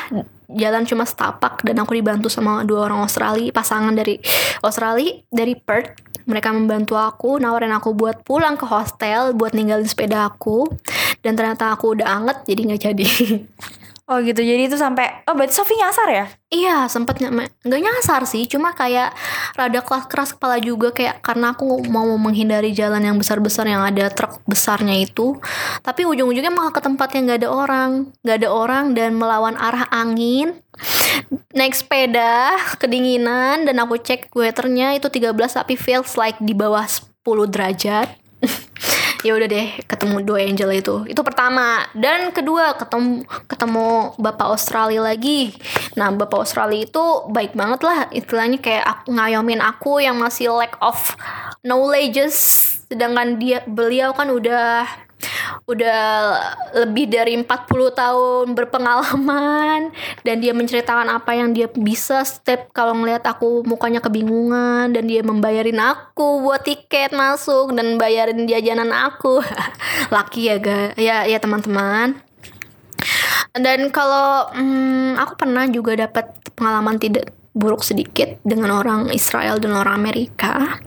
Jalan 0.51 0.83
cuma 0.83 1.07
setapak 1.07 1.63
dan 1.63 1.79
aku 1.79 1.95
dibantu 1.95 2.27
sama 2.27 2.63
dua 2.67 2.91
orang 2.91 3.05
Australia, 3.05 3.51
pasangan 3.53 3.93
dari 3.95 4.19
Australia 4.63 5.23
dari 5.31 5.55
Perth. 5.55 5.99
Mereka 6.23 6.55
membantu 6.55 6.95
aku, 6.95 7.35
nawarin 7.35 7.75
aku 7.75 7.91
buat 7.91 8.23
pulang 8.23 8.55
ke 8.55 8.63
hostel, 8.63 9.35
buat 9.35 9.51
ninggalin 9.51 9.83
sepeda 9.83 10.31
aku. 10.31 10.71
Dan 11.19 11.35
ternyata 11.35 11.75
aku 11.75 11.99
udah 11.99 12.07
anget, 12.07 12.37
jadi 12.47 12.61
nggak 12.63 12.81
jadi. 12.81 13.07
Oh 14.03 14.19
gitu, 14.19 14.43
jadi 14.43 14.67
itu 14.67 14.75
sampai 14.75 15.23
oh 15.23 15.31
berarti 15.31 15.55
Sofi 15.55 15.79
nyasar 15.79 16.11
ya? 16.11 16.25
Iya, 16.51 16.91
sempet 16.91 17.23
nggak 17.23 17.81
nyasar 17.87 18.27
sih, 18.27 18.43
cuma 18.51 18.75
kayak 18.75 19.15
rada 19.55 19.79
keras 19.79 20.11
keras 20.11 20.29
kepala 20.35 20.59
juga 20.59 20.91
kayak 20.91 21.23
karena 21.23 21.55
aku 21.55 21.87
mau 21.87 22.03
menghindari 22.19 22.75
jalan 22.75 22.99
yang 22.99 23.15
besar-besar 23.15 23.63
yang 23.63 23.79
ada 23.79 24.11
truk 24.11 24.43
besarnya 24.43 24.99
itu. 24.99 25.39
Tapi 25.79 26.03
ujung-ujungnya 26.03 26.51
malah 26.51 26.75
ke 26.75 26.83
tempat 26.83 27.15
yang 27.15 27.31
nggak 27.31 27.47
ada 27.47 27.49
orang, 27.55 27.89
nggak 28.27 28.37
ada 28.43 28.49
orang 28.51 28.85
dan 28.91 29.15
melawan 29.15 29.55
arah 29.55 29.87
angin. 29.87 30.51
Naik 31.55 31.71
sepeda, 31.71 32.59
kedinginan 32.83 33.63
dan 33.63 33.79
aku 33.79 34.03
cek 34.03 34.35
weathernya 34.35 34.99
itu 34.99 35.07
13 35.07 35.31
tapi 35.31 35.79
feels 35.79 36.19
like 36.19 36.35
di 36.43 36.51
bawah 36.51 36.83
10 36.83 37.23
derajat. 37.47 38.19
Ya 39.23 39.31
udah 39.33 39.47
deh 39.47 39.67
ketemu 39.87 40.15
dua 40.21 40.39
angel 40.43 40.69
itu. 40.75 40.95
Itu 41.07 41.23
pertama. 41.23 41.87
Dan 41.95 42.35
kedua 42.35 42.75
ketemu 42.75 43.23
ketemu 43.47 44.13
bapak 44.19 44.47
Australia 44.53 45.01
lagi. 45.01 45.55
Nah 45.95 46.11
bapak 46.11 46.43
Australia 46.43 46.83
itu 46.83 47.03
baik 47.31 47.55
banget 47.55 47.81
lah. 47.87 48.11
Istilahnya 48.11 48.59
kayak 48.59 48.83
aku, 48.83 49.15
ngayomin 49.15 49.63
aku 49.63 50.03
yang 50.03 50.19
masih 50.19 50.51
lack 50.51 50.75
of 50.83 51.15
knowledges. 51.63 52.35
Sedangkan 52.91 53.39
dia 53.39 53.63
beliau 53.65 54.11
kan 54.11 54.29
udah 54.29 54.85
udah 55.67 56.01
lebih 56.83 57.07
dari 57.07 57.39
40 57.39 57.47
tahun 57.95 58.45
berpengalaman 58.51 59.95
dan 60.27 60.35
dia 60.43 60.51
menceritakan 60.51 61.07
apa 61.07 61.31
yang 61.37 61.55
dia 61.55 61.71
bisa 61.71 62.23
setiap 62.27 62.71
kalau 62.75 62.97
ngelihat 62.97 63.23
aku 63.23 63.63
mukanya 63.63 64.03
kebingungan 64.03 64.91
dan 64.91 65.03
dia 65.07 65.23
membayarin 65.23 65.79
aku 65.79 66.43
buat 66.43 66.63
tiket 66.67 67.15
masuk 67.15 67.71
dan 67.75 67.95
bayarin 67.95 68.43
jajanan 68.43 68.91
aku. 68.91 69.39
Laki 70.15 70.51
ya 70.51 70.57
ga? 70.59 70.91
Ya 70.99 71.23
ya 71.23 71.39
teman-teman. 71.39 72.19
Dan 73.53 73.93
kalau 73.93 74.49
hmm, 74.49 75.15
aku 75.21 75.33
pernah 75.37 75.69
juga 75.69 75.93
dapat 75.93 76.33
pengalaman 76.57 76.97
tidak 76.97 77.29
buruk 77.53 77.85
sedikit 77.85 78.41
dengan 78.41 78.73
orang 78.73 79.13
Israel 79.13 79.61
dan 79.61 79.77
orang 79.77 79.93
Amerika. 79.93 80.81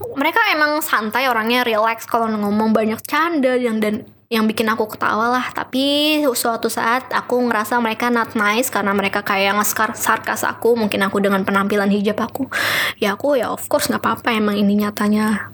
Mereka 0.00 0.40
emang 0.54 0.78
santai 0.78 1.26
orangnya 1.26 1.66
relax. 1.66 2.06
Kalau 2.06 2.30
ngomong 2.30 2.70
banyak 2.70 3.02
canda 3.06 3.58
yang 3.58 3.82
dan 3.82 4.06
yang 4.32 4.48
bikin 4.48 4.66
aku 4.66 4.88
ketawa 4.90 5.30
lah. 5.30 5.46
Tapi 5.54 6.18
suatu 6.34 6.66
saat 6.66 7.10
aku 7.12 7.38
ngerasa 7.46 7.78
mereka 7.78 8.08
not 8.10 8.34
nice 8.34 8.72
karena 8.72 8.90
mereka 8.90 9.22
kayak 9.22 9.54
ngeskar 9.58 9.94
sarkas 9.94 10.42
aku 10.42 10.74
mungkin 10.74 11.04
aku 11.06 11.20
dengan 11.22 11.46
penampilan 11.46 11.90
hijab 11.92 12.18
aku. 12.18 12.50
Ya 12.98 13.14
aku 13.14 13.38
ya 13.38 13.52
of 13.52 13.62
course 13.70 13.86
nggak 13.86 14.02
apa-apa 14.02 14.34
emang 14.34 14.58
ini 14.58 14.80
nyatanya. 14.82 15.52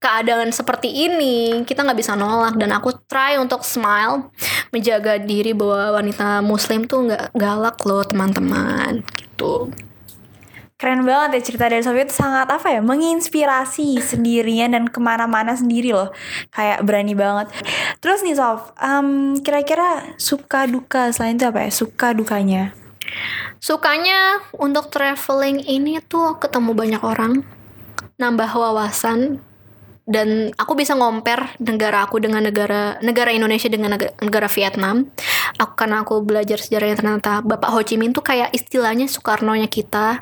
Keadaan 0.00 0.48
seperti 0.48 0.88
ini 0.88 1.60
kita 1.68 1.84
nggak 1.84 2.00
bisa 2.00 2.16
nolak. 2.16 2.56
Dan 2.56 2.72
aku 2.72 2.96
try 3.08 3.36
untuk 3.36 3.64
smile 3.64 4.32
menjaga 4.72 5.20
diri 5.20 5.52
bahwa 5.52 6.00
wanita 6.00 6.40
muslim 6.40 6.88
tuh 6.88 7.08
nggak 7.08 7.36
galak 7.36 7.76
loh 7.84 8.04
teman-teman. 8.04 9.04
Gitu 9.16 9.68
Keren 10.80 11.04
banget 11.04 11.36
ya 11.36 11.40
cerita 11.44 11.68
dari 11.68 11.84
Sofi 11.84 12.08
itu 12.08 12.16
sangat 12.16 12.48
apa 12.48 12.72
ya 12.72 12.80
menginspirasi 12.80 14.00
sendirian 14.00 14.72
dan 14.72 14.88
ke 14.88 14.96
mana-mana 14.96 15.52
sendiri 15.52 15.92
loh 15.92 16.08
kayak 16.56 16.80
berani 16.88 17.12
banget. 17.12 17.52
Terus 18.00 18.24
nih 18.24 18.32
Sof, 18.32 18.72
em, 18.80 19.36
kira-kira 19.44 20.16
suka 20.16 20.64
duka 20.64 21.12
selain 21.12 21.36
itu 21.36 21.44
apa 21.44 21.68
ya 21.68 21.70
suka 21.70 22.16
dukanya? 22.16 22.72
sukanya 23.60 24.40
untuk 24.56 24.88
traveling 24.88 25.60
ini 25.66 26.00
tuh 26.00 26.40
ketemu 26.40 26.72
banyak 26.72 27.02
orang 27.04 27.44
nambah 28.16 28.50
wawasan 28.52 29.40
dan 30.10 30.50
aku 30.58 30.74
bisa 30.74 30.98
ngomper 30.98 31.54
negara 31.62 32.02
aku 32.02 32.18
dengan 32.18 32.42
negara 32.42 32.98
negara 32.98 33.30
Indonesia 33.30 33.70
dengan 33.70 33.94
negara, 33.94 34.10
negara 34.18 34.48
Vietnam. 34.50 35.06
Aku 35.60 35.78
karena 35.78 36.02
aku 36.02 36.18
belajar 36.24 36.58
sejarahnya 36.58 36.98
ternyata 36.98 37.32
Bapak 37.46 37.70
Ho 37.70 37.78
Chi 37.86 37.94
Minh 37.94 38.10
tuh 38.10 38.24
kayak 38.24 38.50
istilahnya 38.50 39.06
Soekarno-nya 39.06 39.70
kita. 39.70 40.18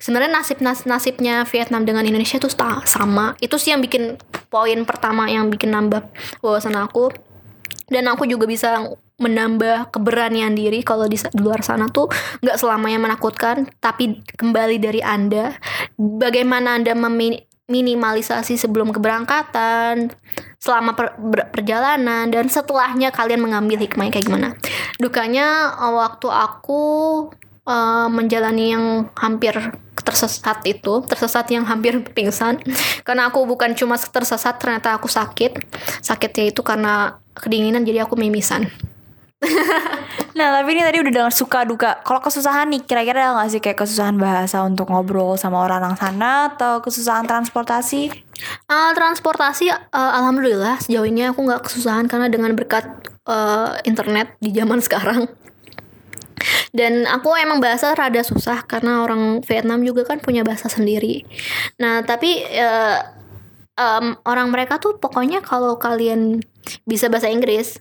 Sebenarnya 0.00 0.40
nasib 0.40 0.64
nas 0.64 0.88
nasibnya 0.88 1.44
Vietnam 1.44 1.84
dengan 1.84 2.08
Indonesia 2.08 2.40
tuh 2.40 2.48
sama. 2.88 3.36
Itu 3.38 3.60
sih 3.60 3.76
yang 3.76 3.84
bikin 3.84 4.16
poin 4.48 4.88
pertama 4.88 5.28
yang 5.28 5.52
bikin 5.52 5.70
nambah 5.76 6.08
wawasan 6.40 6.80
aku. 6.80 7.12
Dan 7.90 8.08
aku 8.08 8.24
juga 8.24 8.48
bisa 8.48 8.80
menambah 9.20 9.92
keberanian 9.92 10.56
diri 10.56 10.80
kalau 10.80 11.04
di, 11.04 11.20
luar 11.36 11.60
sana 11.60 11.92
tuh 11.92 12.08
nggak 12.40 12.56
selamanya 12.56 12.96
menakutkan, 12.96 13.68
tapi 13.76 14.24
kembali 14.40 14.80
dari 14.80 15.04
Anda. 15.04 15.52
Bagaimana 16.00 16.80
Anda 16.80 16.96
memi- 16.96 17.44
minimalisasi 17.68 18.56
sebelum 18.56 18.96
keberangkatan, 18.96 20.10
selama 20.56 20.96
per- 20.96 21.16
ber- 21.20 21.52
perjalanan 21.52 22.32
dan 22.32 22.48
setelahnya 22.48 23.12
kalian 23.12 23.44
mengambil 23.44 23.76
hikmahnya 23.76 24.16
kayak 24.16 24.26
gimana. 24.26 24.48
Dukanya 24.96 25.76
waktu 25.78 26.28
aku 26.32 26.82
eh, 27.68 28.08
menjalani 28.08 28.64
yang 28.72 28.84
hampir 29.20 29.54
tersesat 30.00 30.64
itu, 30.66 31.04
tersesat 31.06 31.46
yang 31.52 31.64
hampir 31.68 32.00
pingsan. 32.12 32.60
Karena 33.06 33.28
aku 33.28 33.44
bukan 33.44 33.72
cuma 33.76 33.96
tersesat, 33.96 34.58
ternyata 34.58 34.96
aku 34.96 35.06
sakit. 35.06 35.60
Sakitnya 36.00 36.50
itu 36.50 36.60
karena 36.64 37.20
kedinginan 37.36 37.84
jadi 37.84 38.04
aku 38.04 38.16
mimisan. 38.16 38.68
Nah 40.30 40.56
tapi 40.56 40.72
ini 40.78 40.80
tadi 40.80 41.02
udah 41.02 41.12
dengan 41.12 41.34
suka 41.34 41.66
duka 41.66 42.00
Kalau 42.06 42.22
kesusahan 42.22 42.70
nih 42.70 42.86
kira-kira 42.86 43.28
ada 43.28 43.40
gak 43.40 43.50
sih 43.50 43.60
kayak 43.60 43.82
kesusahan 43.82 44.16
bahasa 44.16 44.62
untuk 44.62 44.88
ngobrol 44.88 45.34
sama 45.34 45.60
orang-orang 45.66 45.98
sana 45.98 46.54
Atau 46.54 46.80
kesusahan 46.80 47.26
transportasi 47.26 48.30
Uh, 48.72 48.96
transportasi 48.96 49.68
uh, 49.68 49.76
alhamdulillah 49.92 50.80
sejauh 50.80 51.04
ini 51.04 51.28
aku 51.28 51.44
nggak 51.44 51.60
kesusahan 51.60 52.08
karena 52.08 52.32
dengan 52.32 52.56
berkat 52.56 52.88
uh, 53.28 53.76
internet 53.84 54.32
di 54.40 54.48
zaman 54.56 54.80
sekarang 54.80 55.28
dan 56.70 57.06
aku 57.06 57.34
emang 57.34 57.58
bahasa 57.58 57.92
rada 57.94 58.22
susah 58.22 58.62
karena 58.66 59.02
orang 59.02 59.42
Vietnam 59.42 59.82
juga 59.82 60.06
kan 60.06 60.22
punya 60.22 60.46
bahasa 60.46 60.70
sendiri. 60.70 61.26
Nah 61.82 62.02
tapi 62.06 62.46
uh, 62.46 62.98
um, 63.80 64.06
orang 64.28 64.48
mereka 64.52 64.78
tuh 64.78 64.96
pokoknya 65.00 65.42
kalau 65.42 65.80
kalian 65.80 66.44
bisa 66.86 67.08
bahasa 67.08 67.32
Inggris 67.32 67.80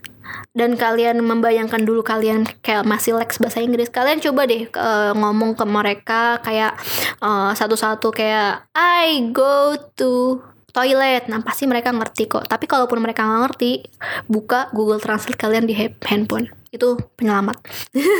dan 0.53 0.77
kalian 0.77 1.21
membayangkan 1.25 1.81
dulu 1.83 2.05
kalian 2.05 2.45
kayak 2.61 2.85
masih 2.85 3.17
lex 3.17 3.41
bahasa 3.41 3.59
Inggris 3.65 3.89
kalian 3.89 4.21
coba 4.21 4.45
deh 4.45 4.69
uh, 4.77 5.11
ngomong 5.17 5.57
ke 5.57 5.65
mereka 5.65 6.37
kayak 6.45 6.77
uh, 7.21 7.51
satu-satu 7.53 8.13
kayak 8.13 8.69
I 8.73 9.29
go 9.33 9.75
to 9.97 10.41
toilet. 10.69 11.25
Nah 11.27 11.41
pasti 11.41 11.65
mereka 11.65 11.89
ngerti 11.89 12.29
kok. 12.29 12.45
Tapi 12.45 12.69
kalaupun 12.69 13.01
mereka 13.01 13.25
nggak 13.25 13.41
ngerti 13.49 13.71
buka 14.29 14.69
Google 14.71 15.01
Translate 15.01 15.37
kalian 15.37 15.65
di 15.65 15.73
handphone 16.05 16.58
itu 16.69 16.97
penyelamat. 17.17 17.57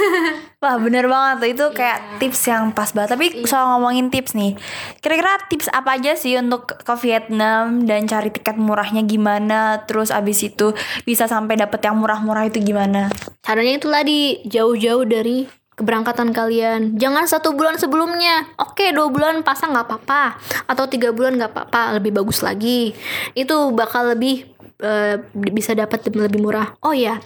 Wah 0.62 0.75
bener 0.81 1.05
banget 1.05 1.35
tuh. 1.39 1.49
Itu 1.49 1.65
kayak 1.77 2.21
tips 2.21 2.41
yang 2.49 2.73
pas 2.73 2.89
banget. 2.91 3.13
Tapi 3.13 3.25
soal 3.45 3.77
ngomongin 3.77 4.12
tips 4.12 4.35
nih 4.35 4.57
Kira-kira 4.99 5.39
tips 5.47 5.71
apa 5.71 5.95
aja 5.95 6.17
sih 6.17 6.35
untuk 6.35 6.75
ke 6.75 6.93
Vietnam 6.99 7.88
Dan 7.88 8.09
cari 8.09 8.33
tiket 8.33 8.59
murahnya 8.59 9.05
gimana? 9.05 9.85
Terus 9.85 10.09
abis 10.12 10.43
itu 10.49 10.73
bisa 11.07 11.29
sampai 11.29 11.55
dapet 11.55 11.79
yang 11.85 11.97
murah-murah 12.01 12.49
itu 12.49 12.59
gimana? 12.59 13.07
Caranya 13.45 13.73
itu 13.79 13.88
tadi 13.88 14.19
jauh-jauh 14.45 15.05
dari 15.07 15.47
keberangkatan 15.79 16.35
kalian. 16.35 16.99
Jangan 16.99 17.23
satu 17.23 17.55
bulan 17.55 17.79
sebelumnya. 17.79 18.51
Oke 18.59 18.91
dua 18.91 19.07
bulan 19.07 19.47
pasang 19.47 19.71
nggak 19.71 19.88
apa-apa. 19.88 20.35
Atau 20.67 20.91
tiga 20.91 21.15
bulan 21.15 21.39
nggak 21.39 21.55
apa-apa. 21.55 21.95
Lebih 22.03 22.19
bagus 22.19 22.43
lagi. 22.43 22.91
Itu 23.31 23.71
bakal 23.71 24.12
lebih 24.12 24.59
eh, 24.80 25.15
bisa 25.34 25.76
dapat 25.76 26.08
lebih 26.12 26.42
murah. 26.42 26.76
Oh 26.84 26.96
ya 26.96 27.20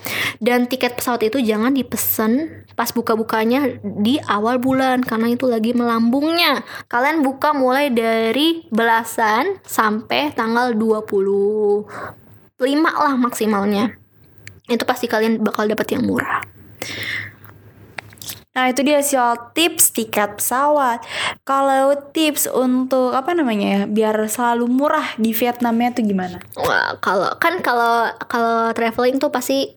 dan 0.44 0.68
tiket 0.68 1.00
pesawat 1.00 1.24
itu 1.24 1.40
jangan 1.40 1.72
dipesan 1.72 2.66
pas 2.76 2.92
buka-bukanya 2.92 3.80
di 3.80 4.20
awal 4.28 4.60
bulan 4.60 5.00
karena 5.00 5.32
itu 5.32 5.48
lagi 5.48 5.72
melambungnya. 5.72 6.68
Kalian 6.92 7.24
buka 7.24 7.56
mulai 7.56 7.88
dari 7.88 8.68
belasan 8.68 9.64
sampai 9.64 10.36
tanggal 10.36 10.76
25 10.76 11.88
lah 12.84 13.16
maksimalnya. 13.16 13.96
Itu 14.68 14.84
pasti 14.84 15.08
kalian 15.08 15.40
bakal 15.40 15.72
dapat 15.72 15.96
yang 15.96 16.04
murah 16.08 16.44
Nah 18.54 18.70
itu 18.70 18.86
dia 18.86 19.02
soal 19.02 19.52
tips 19.58 19.94
tiket 19.98 20.38
pesawat 20.38 21.02
Kalau 21.42 21.98
tips 22.14 22.46
untuk 22.46 23.18
apa 23.18 23.34
namanya 23.34 23.68
ya 23.68 23.82
Biar 23.90 24.16
selalu 24.30 24.70
murah 24.70 25.18
di 25.18 25.34
Vietnamnya 25.34 25.90
tuh 25.94 26.06
gimana? 26.06 26.38
Wah, 26.58 26.98
kalau 27.02 27.34
kan 27.42 27.60
kalau 27.66 28.14
kalau 28.30 28.70
traveling 28.78 29.18
tuh 29.18 29.34
pasti 29.34 29.74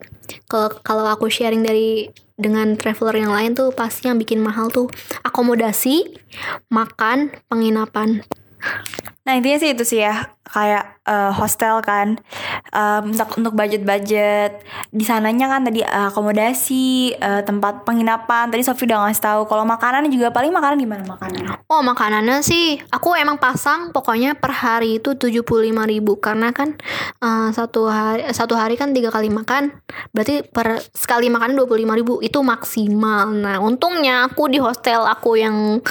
kalau 0.51 0.69
kalau 0.83 1.07
aku 1.07 1.31
sharing 1.31 1.62
dari 1.62 2.11
dengan 2.37 2.77
traveler 2.77 3.25
yang 3.25 3.33
lain 3.33 3.57
tuh 3.57 3.73
pasti 3.73 4.12
yang 4.12 4.21
bikin 4.21 4.45
mahal 4.45 4.69
tuh 4.69 4.93
akomodasi, 5.25 6.21
makan, 6.69 7.33
penginapan. 7.49 8.21
Nah 9.27 9.35
intinya 9.35 9.59
sih 9.59 9.75
itu 9.75 9.83
sih 9.83 10.07
ya 10.07 10.37
kayak 10.47 11.03
eh, 11.03 11.33
hostel 11.35 11.83
kan. 11.83 12.15
Em, 12.71 13.03
untuk 13.11 13.29
untuk 13.35 13.53
budget-budget. 13.59 14.62
Di 14.95 15.05
sananya 15.05 15.51
kan 15.51 15.67
tadi 15.67 15.83
eh, 15.83 16.07
akomodasi 16.11 17.19
eh, 17.19 17.43
tempat 17.43 17.83
penginapan. 17.83 18.49
Tadi 18.55 18.62
Sofi 18.62 18.87
udah 18.87 19.11
ngasih 19.11 19.23
tahu. 19.23 19.41
Kalau 19.51 19.67
makanan 19.67 20.07
juga 20.15 20.31
paling 20.31 20.55
makanan 20.55 20.79
gimana 20.79 21.03
makanan? 21.03 21.67
Oh 21.67 21.83
makanannya 21.83 22.47
sih 22.47 22.79
aku 22.95 23.19
emang 23.19 23.43
pasang 23.43 23.91
pokoknya 23.91 24.39
per 24.39 24.55
hari 24.55 25.03
itu 25.03 25.19
75.000 25.19 25.75
ribu. 25.91 26.23
Karena 26.23 26.55
kan 26.55 26.79
eh, 27.21 27.49
satu 27.51 27.91
hari 27.91 28.31
satu 28.31 28.55
hari 28.55 28.79
kan 28.79 28.95
tiga 28.95 29.11
kali 29.11 29.27
makan. 29.27 29.75
Berarti 30.15 30.47
per 30.47 30.79
sekali 30.95 31.27
makan 31.27 31.59
25.000 31.59 31.99
ribu 31.99 32.15
itu 32.23 32.39
maksimal. 32.47 33.35
Nah 33.35 33.59
untungnya 33.59 34.31
aku 34.31 34.47
di 34.47 34.62
hostel 34.62 35.03
aku 35.03 35.35
yang 35.35 35.83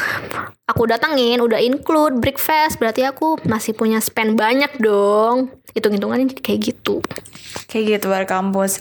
aku 0.65 0.81
datengin 0.89 1.41
udah 1.41 1.61
include 1.61 2.17
breakfast. 2.21 2.81
Berarti 2.81 3.05
aku 3.05 3.24
masih 3.43 3.73
punya 3.73 3.97
spend 3.99 4.37
banyak 4.37 4.69
dong 4.77 5.49
hitung-hitungannya 5.73 6.31
kayak 6.37 6.71
gitu 6.71 7.01
kayak 7.67 7.97
gitu 7.97 8.05
bar 8.07 8.25
kampus 8.25 8.79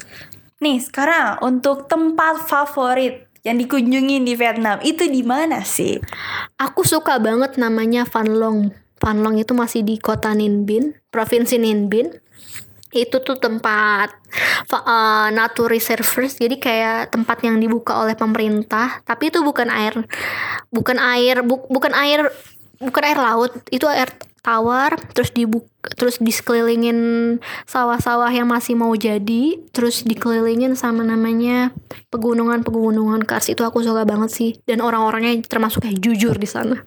nih 0.57 0.79
sekarang 0.79 1.41
untuk 1.41 1.85
tempat 1.85 2.45
favorit 2.45 3.25
yang 3.41 3.57
dikunjungin 3.57 4.25
di 4.25 4.33
Vietnam 4.33 4.81
itu 4.81 5.05
di 5.05 5.21
mana 5.21 5.61
sih 5.61 6.01
Aku 6.55 6.81
suka 6.81 7.19
banget 7.19 7.59
namanya 7.59 8.07
Van 8.07 8.25
Long. 8.25 8.71
Van 8.95 9.17
Long 9.19 9.35
itu 9.35 9.51
masih 9.51 9.83
di 9.83 9.99
kota 9.99 10.31
Ninh 10.31 10.63
Binh, 10.63 10.95
provinsi 11.11 11.59
Ninh 11.59 11.91
Binh. 11.91 12.15
Itu 12.89 13.19
tuh 13.19 13.35
tempat 13.35 14.07
fa- 14.65 14.87
eh, 14.87 15.27
nature 15.29 15.67
reservoirs, 15.67 16.39
jadi 16.39 16.55
kayak 16.55 17.11
tempat 17.11 17.43
yang 17.43 17.59
dibuka 17.59 17.91
oleh 17.99 18.15
pemerintah. 18.15 19.03
Tapi 19.03 19.27
itu 19.27 19.43
bukan 19.43 19.67
air, 19.67 19.99
bukan 20.71 20.95
air, 20.95 21.43
bu- 21.43 21.67
bukan 21.67 21.91
air, 21.91 22.31
bukan 22.79 23.03
air 23.03 23.19
laut. 23.19 23.51
Itu 23.67 23.91
air 23.91 24.07
tawar, 24.45 24.93
terus 25.17 25.33
dibuka, 25.33 25.89
terus 25.97 26.21
disekelilingin 26.21 26.97
sawah-sawah 27.65 28.29
yang 28.29 28.45
masih 28.45 28.77
mau 28.77 28.93
jadi, 28.93 29.57
terus 29.73 30.05
dikelilingin 30.05 30.77
sama 30.77 31.01
namanya 31.01 31.73
pegunungan-pegunungan 32.13 33.25
kars. 33.25 33.49
Itu 33.49 33.65
aku 33.65 33.81
suka 33.81 34.05
banget 34.05 34.29
sih. 34.29 34.51
Dan 34.69 34.85
orang-orangnya 34.85 35.41
termasuk 35.49 35.81
kayak 35.89 35.97
jujur 35.97 36.37
di 36.37 36.45
sana. 36.45 36.85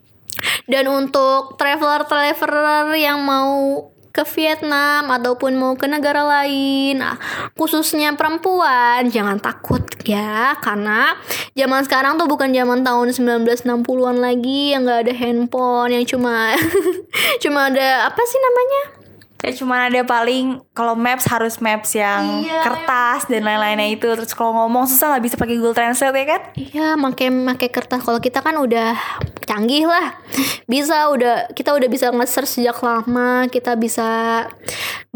Dan 0.71 0.87
untuk 0.87 1.59
traveler-traveler 1.59 2.94
yang 2.94 3.18
mau 3.27 3.90
ke 4.11 4.23
Vietnam 4.35 5.09
ataupun 5.09 5.55
mau 5.55 5.73
ke 5.79 5.87
negara 5.87 6.25
lain, 6.25 6.99
nah, 6.99 7.16
khususnya 7.55 8.12
perempuan, 8.18 9.07
jangan 9.09 9.38
takut 9.38 9.85
ya, 10.05 10.57
karena 10.61 11.14
zaman 11.55 11.85
sekarang 11.87 12.18
tuh 12.18 12.27
bukan 12.27 12.51
zaman 12.51 12.83
tahun 12.83 13.14
1960-an 13.14 14.16
lagi 14.18 14.75
yang 14.75 14.85
nggak 14.88 15.09
ada 15.09 15.14
handphone, 15.14 15.94
yang 15.94 16.05
cuma 16.05 16.53
cuma 17.42 17.71
ada 17.71 18.11
apa 18.11 18.23
sih 18.25 18.40
namanya? 18.40 18.98
Kayak 19.38 19.55
cuma 19.62 19.87
ada 19.87 20.03
paling 20.03 20.59
kalau 20.74 20.98
maps 20.98 21.31
harus 21.31 21.62
maps 21.62 21.94
yang 21.94 22.42
Iya, 22.42 22.59
kertas 22.59 23.31
dan 23.31 23.46
lain-lainnya 23.46 23.94
itu 23.94 24.11
terus 24.11 24.35
kalau 24.35 24.51
ngomong 24.51 24.90
susah 24.90 25.14
nggak 25.14 25.24
bisa 25.31 25.37
pakai 25.38 25.55
Google 25.62 25.79
Translate 25.79 26.11
ya 26.18 26.27
kan? 26.27 26.42
Iya, 26.59 26.87
make 26.98 27.31
make 27.31 27.70
kertas. 27.70 28.03
Kalau 28.03 28.18
kita 28.18 28.42
kan 28.42 28.59
udah 28.59 28.98
canggih 29.46 29.87
lah. 29.87 30.18
Bisa 30.68 31.09
udah 31.09 31.48
kita 31.57 31.72
udah 31.72 31.88
bisa 31.88 32.12
nge-search 32.12 32.61
sejak 32.61 32.77
lama, 32.85 33.48
kita 33.48 33.72
bisa 33.81 34.44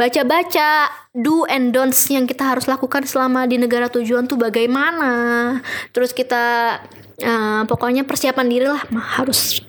baca-baca 0.01 0.89
do 1.13 1.45
and 1.45 1.77
don'ts 1.77 2.09
yang 2.09 2.25
kita 2.25 2.57
harus 2.57 2.65
lakukan 2.65 3.05
selama 3.05 3.45
di 3.45 3.61
negara 3.61 3.93
tujuan 3.93 4.25
tuh 4.25 4.41
bagaimana. 4.41 5.61
Terus 5.93 6.17
kita 6.17 6.79
eh, 7.21 7.63
pokoknya 7.69 8.09
persiapan 8.09 8.47
diri 8.49 8.65
lah 8.65 8.81
harus 9.21 9.61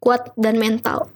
kuat 0.00 0.32
dan 0.40 0.56
mental. 0.56 1.12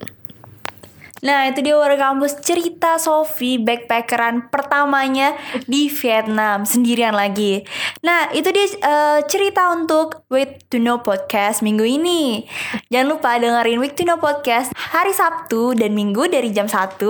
Nah 1.20 1.48
itu 1.48 1.61
dia 1.61 1.76
warga 1.76 2.12
kampus 2.12 2.40
cerita 2.40 2.96
Sofi 2.96 3.61
backpackeran 3.61 4.48
pertamanya 4.48 5.37
di 5.68 5.92
Vietnam 5.92 6.64
sendirian 6.64 7.12
lagi. 7.12 7.64
Nah 8.00 8.33
itu 8.33 8.48
dia 8.48 8.66
eh, 8.66 9.20
cerita 9.28 9.68
untuk 9.72 10.24
Wait 10.33 10.68
to 10.72 10.80
Know 10.80 11.04
podcast 11.04 11.61
minggu 11.61 11.85
ini. 11.85 12.48
Jangan 12.88 13.09
lupa 13.09 13.37
dengerin 13.37 13.78
Week 13.80 13.92
to 13.96 14.04
Know 14.09 14.16
podcast 14.16 14.72
hari 14.76 15.12
Sabtu 15.12 15.76
dan 15.76 15.92
Minggu 15.92 16.28
dari 16.30 16.50
jam 16.50 16.66
1 16.66 17.00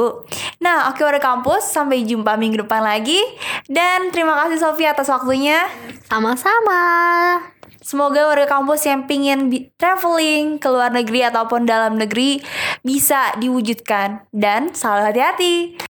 Nah 0.61 0.91
oke 0.91 1.01
warga 1.01 1.23
kampus 1.23 1.71
sampai 1.71 2.03
jumpa 2.03 2.35
minggu 2.35 2.67
depan 2.67 2.83
lagi. 2.83 3.21
Dan 3.71 4.11
terima 4.11 4.35
kasih 4.45 4.59
Sofi 4.59 4.85
atas 4.85 5.07
waktunya. 5.07 5.71
Sama-sama. 6.11 6.81
Semoga 7.91 8.23
warga 8.23 8.47
kampus 8.47 8.87
yang 8.87 9.11
pingin 9.11 9.51
traveling 9.75 10.63
ke 10.63 10.69
luar 10.71 10.95
negeri 10.95 11.27
ataupun 11.27 11.67
dalam 11.67 11.99
negeri 11.99 12.39
bisa 12.87 13.35
diwujudkan 13.43 14.31
dan 14.31 14.71
selalu 14.71 15.11
hati-hati. 15.11 15.75